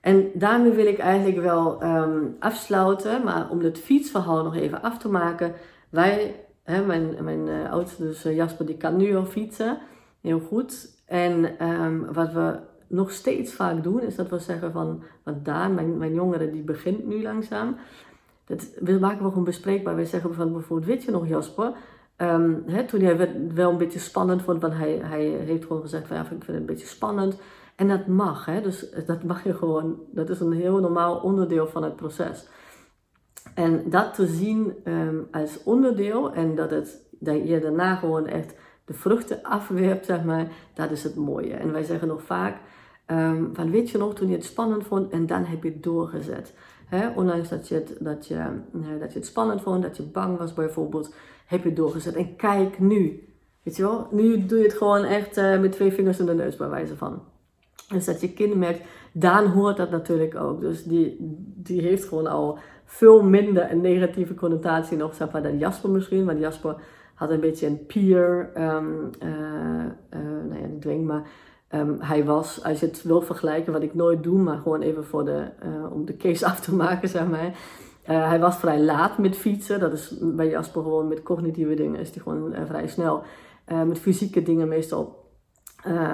En 0.00 0.30
daarmee 0.34 0.72
wil 0.72 0.86
ik 0.86 0.98
eigenlijk 0.98 1.40
wel 1.40 1.80
ehm, 1.80 2.24
afsluiten, 2.38 3.24
maar 3.24 3.50
om 3.50 3.60
het 3.60 3.78
fietsverhaal 3.78 4.44
nog 4.44 4.56
even 4.56 4.82
af 4.82 4.98
te 4.98 5.08
maken. 5.08 5.54
Wij, 5.90 6.44
hè, 6.62 6.84
mijn, 6.84 7.24
mijn 7.24 7.46
uh, 7.46 7.72
oudste, 7.72 8.02
dus 8.02 8.24
eh, 8.24 8.36
Jasper, 8.36 8.66
die 8.66 8.76
kan 8.76 8.96
nu 8.96 9.16
al 9.16 9.24
fietsen, 9.24 9.78
heel 10.20 10.40
goed. 10.40 11.02
En 11.06 11.58
ehm, 11.58 12.12
wat 12.12 12.32
we 12.32 12.58
nog 12.86 13.10
steeds 13.10 13.52
vaak 13.52 13.82
doen, 13.82 14.00
is 14.00 14.14
dat 14.14 14.28
we 14.28 14.38
zeggen 14.38 14.72
van, 14.72 15.02
want 15.22 15.44
Daan, 15.44 15.74
mijn, 15.74 15.98
mijn 15.98 16.14
jongere, 16.14 16.50
die 16.50 16.62
begint 16.62 17.06
nu 17.06 17.22
langzaam. 17.22 17.76
Dat 18.44 18.68
we 18.80 18.98
maken 18.98 19.22
we 19.22 19.28
gewoon 19.28 19.44
bespreekbaar. 19.44 19.94
Wij 19.94 20.04
zeggen 20.04 20.34
van 20.34 20.52
bijvoorbeeld, 20.52 20.88
weet 20.88 21.02
je 21.02 21.10
nog 21.10 21.28
Jasper, 21.28 21.72
um, 22.16 22.62
hè, 22.66 22.84
toen 22.84 23.00
hij 23.00 23.34
wel 23.54 23.70
een 23.70 23.78
beetje 23.78 23.98
spannend 23.98 24.42
vond, 24.42 24.60
want 24.60 24.74
hij, 24.74 25.00
hij 25.02 25.24
heeft 25.24 25.64
gewoon 25.64 25.82
gezegd 25.82 26.06
van 26.06 26.16
ja, 26.16 26.22
ik 26.22 26.28
vind 26.28 26.46
het 26.46 26.56
een 26.56 26.66
beetje 26.66 26.86
spannend. 26.86 27.40
En 27.76 27.88
dat 27.88 28.06
mag, 28.06 28.44
hè? 28.44 28.60
dus 28.60 28.90
dat 29.06 29.22
mag 29.22 29.44
je 29.44 29.54
gewoon, 29.54 30.00
dat 30.10 30.28
is 30.28 30.40
een 30.40 30.52
heel 30.52 30.78
normaal 30.78 31.16
onderdeel 31.16 31.66
van 31.66 31.82
het 31.82 31.96
proces. 31.96 32.46
En 33.54 33.90
dat 33.90 34.14
te 34.14 34.26
zien 34.26 34.74
um, 34.84 35.28
als 35.30 35.62
onderdeel 35.64 36.32
en 36.32 36.54
dat, 36.54 36.70
het, 36.70 37.02
dat 37.10 37.48
je 37.48 37.60
daarna 37.60 37.94
gewoon 37.94 38.26
echt 38.26 38.54
de 38.84 38.94
vruchten 38.94 39.42
afwerpt, 39.42 40.06
zeg 40.06 40.24
maar, 40.24 40.48
dat 40.74 40.90
is 40.90 41.02
het 41.02 41.14
mooie. 41.14 41.54
En 41.54 41.72
wij 41.72 41.82
zeggen 41.82 42.08
nog 42.08 42.22
vaak, 42.22 42.56
um, 43.06 43.50
van 43.52 43.70
weet 43.70 43.90
je 43.90 43.98
nog 43.98 44.14
toen 44.14 44.28
je 44.28 44.34
het 44.34 44.44
spannend 44.44 44.86
vond 44.86 45.10
en 45.10 45.26
dan 45.26 45.44
heb 45.44 45.62
je 45.62 45.68
het 45.68 45.82
doorgezet. 45.82 46.54
Ondanks 47.14 47.48
dat 47.48 47.68
je, 47.68 47.74
het, 47.74 47.96
dat, 48.00 48.26
je, 48.26 48.44
dat 49.00 49.12
je 49.12 49.18
het 49.18 49.26
spannend 49.26 49.62
vond, 49.62 49.82
dat 49.82 49.96
je 49.96 50.02
bang 50.02 50.38
was 50.38 50.54
bijvoorbeeld, 50.54 51.14
heb 51.46 51.62
je 51.62 51.68
het 51.68 51.76
doorgezet. 51.76 52.14
En 52.14 52.36
kijk 52.36 52.78
nu, 52.78 53.28
weet 53.62 53.76
je 53.76 53.82
wel, 53.82 54.08
nu 54.10 54.46
doe 54.46 54.58
je 54.58 54.64
het 54.64 54.74
gewoon 54.74 55.04
echt 55.04 55.38
uh, 55.38 55.60
met 55.60 55.72
twee 55.72 55.92
vingers 55.92 56.18
in 56.18 56.26
de 56.26 56.34
neus 56.34 56.56
bij 56.56 56.68
wijze 56.68 56.96
van. 56.96 57.22
Dus 57.88 58.04
dat 58.04 58.20
je 58.20 58.32
kind 58.32 58.54
merkt, 58.54 58.80
Daan 59.12 59.46
hoort 59.46 59.76
dat 59.76 59.90
natuurlijk 59.90 60.34
ook. 60.36 60.60
Dus 60.60 60.84
die, 60.84 61.16
die 61.56 61.80
heeft 61.80 62.04
gewoon 62.04 62.26
al 62.26 62.58
veel 62.90 63.22
minder 63.22 63.70
een 63.70 63.80
negatieve 63.80 64.34
connotatie 64.34 64.96
nog 64.96 65.14
zeg 65.14 65.30
maar, 65.30 65.42
dan 65.42 65.58
Jasper 65.58 65.90
misschien. 65.90 66.24
Want 66.24 66.38
Jasper 66.38 66.76
had 67.14 67.30
een 67.30 67.40
beetje 67.40 67.66
een 67.66 67.86
peer, 67.86 68.50
um, 68.56 69.10
uh, 69.22 69.30
nou 70.48 70.60
ja, 70.60 70.66
dwing, 70.80 71.06
maar 71.06 71.22
um, 71.74 71.96
hij 72.00 72.24
was, 72.24 72.64
als 72.64 72.80
je 72.80 72.86
het 72.86 73.02
wil 73.02 73.20
vergelijken, 73.20 73.72
wat 73.72 73.82
ik 73.82 73.94
nooit 73.94 74.22
doe, 74.22 74.38
maar 74.38 74.58
gewoon 74.58 74.82
even 74.82 75.04
voor 75.04 75.24
de, 75.24 75.48
uh, 75.64 75.92
om 75.92 76.04
de 76.04 76.16
case 76.16 76.46
af 76.50 76.60
te 76.60 76.74
maken, 76.74 77.08
zeg 77.08 77.28
maar. 77.28 77.58
hij 78.02 78.40
was 78.40 78.56
vrij 78.56 78.80
laat 78.80 79.18
met 79.18 79.36
fietsen. 79.36 79.80
Dat 79.80 79.92
is 79.92 80.14
bij 80.20 80.48
Jasper 80.48 80.82
gewoon 80.82 81.08
met 81.08 81.22
cognitieve 81.22 81.74
dingen, 81.74 82.00
is 82.00 82.10
hij 82.10 82.22
gewoon 82.22 82.54
vrij 82.66 82.88
snel. 82.88 83.22
met 83.86 83.98
fysieke 83.98 84.42
dingen 84.42 84.68
meestal 84.68 85.26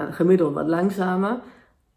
gemiddeld 0.09 0.53
wat 0.53 0.67
langzamer. 0.67 1.39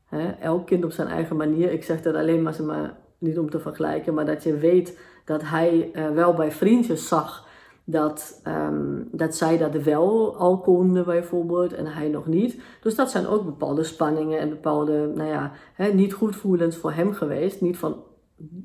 Hè, 0.09 0.29
elk 0.29 0.67
kind 0.67 0.85
op 0.85 0.93
zijn 0.93 1.09
eigen 1.09 1.37
manier. 1.37 1.73
Ik 1.73 1.85
zeg 1.85 2.03
dat 2.03 2.15
alleen 2.15 2.43
maar, 2.43 2.63
maar 2.63 2.97
niet 3.19 3.39
om 3.39 3.51
te 3.51 3.61
vergelijken, 3.61 4.15
maar 4.15 4.27
dat 4.27 4.43
je 4.43 4.57
weet 4.57 4.99
dat 5.25 5.43
hij 5.45 5.91
uh, 5.93 6.11
wel 6.11 6.35
bij 6.35 6.53
vriendjes 6.53 7.09
zag 7.09 7.47
dat, 7.91 8.41
um, 8.47 9.09
dat 9.13 9.37
zij 9.37 9.59
dat 9.59 9.75
wel 9.75 10.37
al 10.37 10.61
konden 10.61 11.05
bijvoorbeeld 11.05 11.73
en 11.73 11.87
hij 11.87 12.09
nog 12.09 12.27
niet. 12.27 12.61
Dus 12.83 12.95
dat 12.95 13.11
zijn 13.11 13.27
ook 13.27 13.45
bepaalde 13.45 13.85
spanningen 13.85 14.39
en 14.39 14.49
bepaalde, 14.49 15.13
nou 15.15 15.29
ja, 15.29 15.53
hè, 15.75 15.93
niet 15.93 16.13
goed 16.13 16.37
voelens 16.37 16.77
voor 16.77 16.93
hem 16.93 17.13
geweest. 17.13 17.61
Niet 17.61 17.77
van 17.77 17.97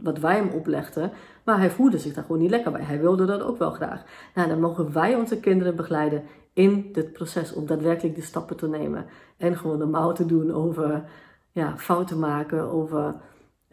wat 0.02 0.20
wij 0.20 0.36
hem 0.36 0.50
oplegden, 0.50 1.12
maar 1.44 1.60
hij 1.60 1.72
voelde 1.72 1.98
zich 1.98 2.14
daar 2.14 2.24
gewoon 2.24 2.42
niet 2.42 2.50
lekker 2.50 2.72
bij. 2.72 2.84
Hij 2.84 3.00
wilde 3.00 3.26
dat 3.26 3.42
ook 3.42 3.58
wel 3.58 3.72
graag. 3.72 4.04
Nou, 4.36 4.50
dan 4.50 4.60
mogen 4.60 4.94
wij 4.94 5.16
onze 5.16 5.40
kinderen 5.40 5.76
begeleiden 5.76 6.24
in 6.54 6.90
dit 6.92 7.14
proces 7.14 7.54
om 7.54 7.66
daadwerkelijk 7.66 8.16
de 8.16 8.22
stappen 8.22 8.56
te 8.56 8.68
nemen 8.68 9.06
en 9.38 9.58
gewoon 9.58 9.78
normaal 9.78 10.14
te 10.14 10.26
doen 10.26 10.52
over 10.52 11.04
ja, 11.52 11.78
fouten 11.78 12.20
maken 12.20 12.72
over 12.72 13.16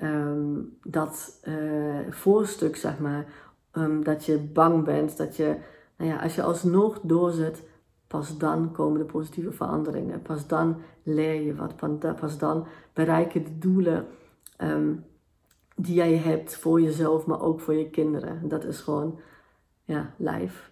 um, 0.03 0.77
dat 0.83 1.41
uh, 1.49 1.99
voorstuk, 2.11 2.77
zeg 2.77 2.99
maar. 2.99 3.27
Um, 3.73 4.05
dat 4.05 4.25
je 4.25 4.39
bang 4.39 4.85
bent, 4.85 5.17
dat 5.17 5.37
je, 5.37 5.57
nou 5.97 6.11
ja, 6.11 6.19
als 6.23 6.35
je 6.35 6.43
alsnog 6.43 7.01
doorzet, 7.03 7.63
pas 8.07 8.39
dan 8.39 8.73
komen 8.73 8.99
de 8.99 9.05
positieve 9.05 9.53
veranderingen. 9.53 10.23
Pas 10.23 10.47
dan 10.47 10.77
leer 11.03 11.43
je 11.43 11.55
wat, 11.55 11.75
pas 12.21 12.39
dan 12.39 12.67
bereik 12.93 13.33
je 13.33 13.43
de 13.43 13.59
doelen 13.59 14.07
um, 14.59 15.05
die 15.77 15.95
jij 15.95 16.17
hebt 16.17 16.57
voor 16.57 16.81
jezelf, 16.81 17.27
maar 17.27 17.41
ook 17.41 17.61
voor 17.61 17.75
je 17.75 17.91
kinderen. 17.91 18.49
Dat 18.49 18.65
is 18.65 18.81
gewoon, 18.81 19.21
ja, 19.85 20.15
live. 20.17 20.71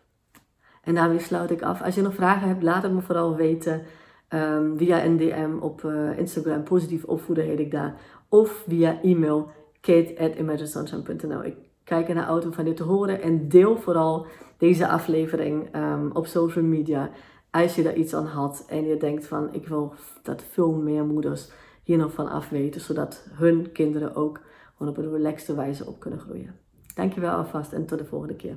En 0.83 0.95
daarmee 0.95 1.19
sluit 1.19 1.51
ik 1.51 1.63
af. 1.63 1.83
Als 1.83 1.95
je 1.95 2.03
nog 2.03 2.15
vragen 2.15 2.49
hebt, 2.49 2.63
laat 2.63 2.83
het 2.83 2.93
me 2.93 3.01
vooral 3.01 3.37
weten. 3.37 3.83
Um, 4.29 4.77
via 4.77 5.05
een 5.05 5.17
DM 5.17 5.57
op 5.61 5.83
uh, 5.83 6.19
Instagram, 6.19 6.63
positief 6.63 7.05
opvoeden 7.05 7.45
heet 7.45 7.59
ik 7.59 7.71
daar. 7.71 7.95
Of 8.29 8.65
via 8.67 9.03
e-mail, 9.03 9.51
kate.imaginesunshine.nl. 9.81 11.45
Ik 11.45 11.57
kijk 11.85 12.15
naar 12.15 12.27
auto 12.27 12.51
van 12.51 12.65
dit 12.65 12.77
te 12.77 12.83
horen 12.83 13.23
en 13.23 13.49
deel 13.49 13.77
vooral 13.77 14.27
deze 14.59 14.89
aflevering 14.89 15.77
um, 15.77 16.11
op 16.13 16.27
social 16.27 16.65
media. 16.65 17.11
Als 17.51 17.75
je 17.75 17.83
daar 17.83 17.95
iets 17.95 18.15
aan 18.15 18.27
had 18.27 18.65
en 18.69 18.87
je 18.87 18.97
denkt 18.97 19.27
van 19.27 19.55
ik 19.55 19.69
wil 19.69 19.95
dat 20.23 20.43
veel 20.51 20.73
meer 20.73 21.05
moeders 21.05 21.51
hier 21.83 21.99
nog 21.99 22.13
van 22.13 22.29
af 22.29 22.49
weten. 22.49 22.81
Zodat 22.81 23.29
hun 23.31 23.73
kinderen 23.73 24.15
ook 24.15 24.41
gewoon 24.77 24.93
op 24.93 24.99
een 24.99 25.11
relaxte 25.11 25.55
wijze 25.55 25.87
op 25.87 26.01
kunnen 26.01 26.21
groeien. 26.21 26.55
Dankjewel 26.95 27.37
alvast 27.37 27.73
en 27.73 27.87
tot 27.87 27.99
de 27.99 28.05
volgende 28.05 28.37
keer. 28.37 28.57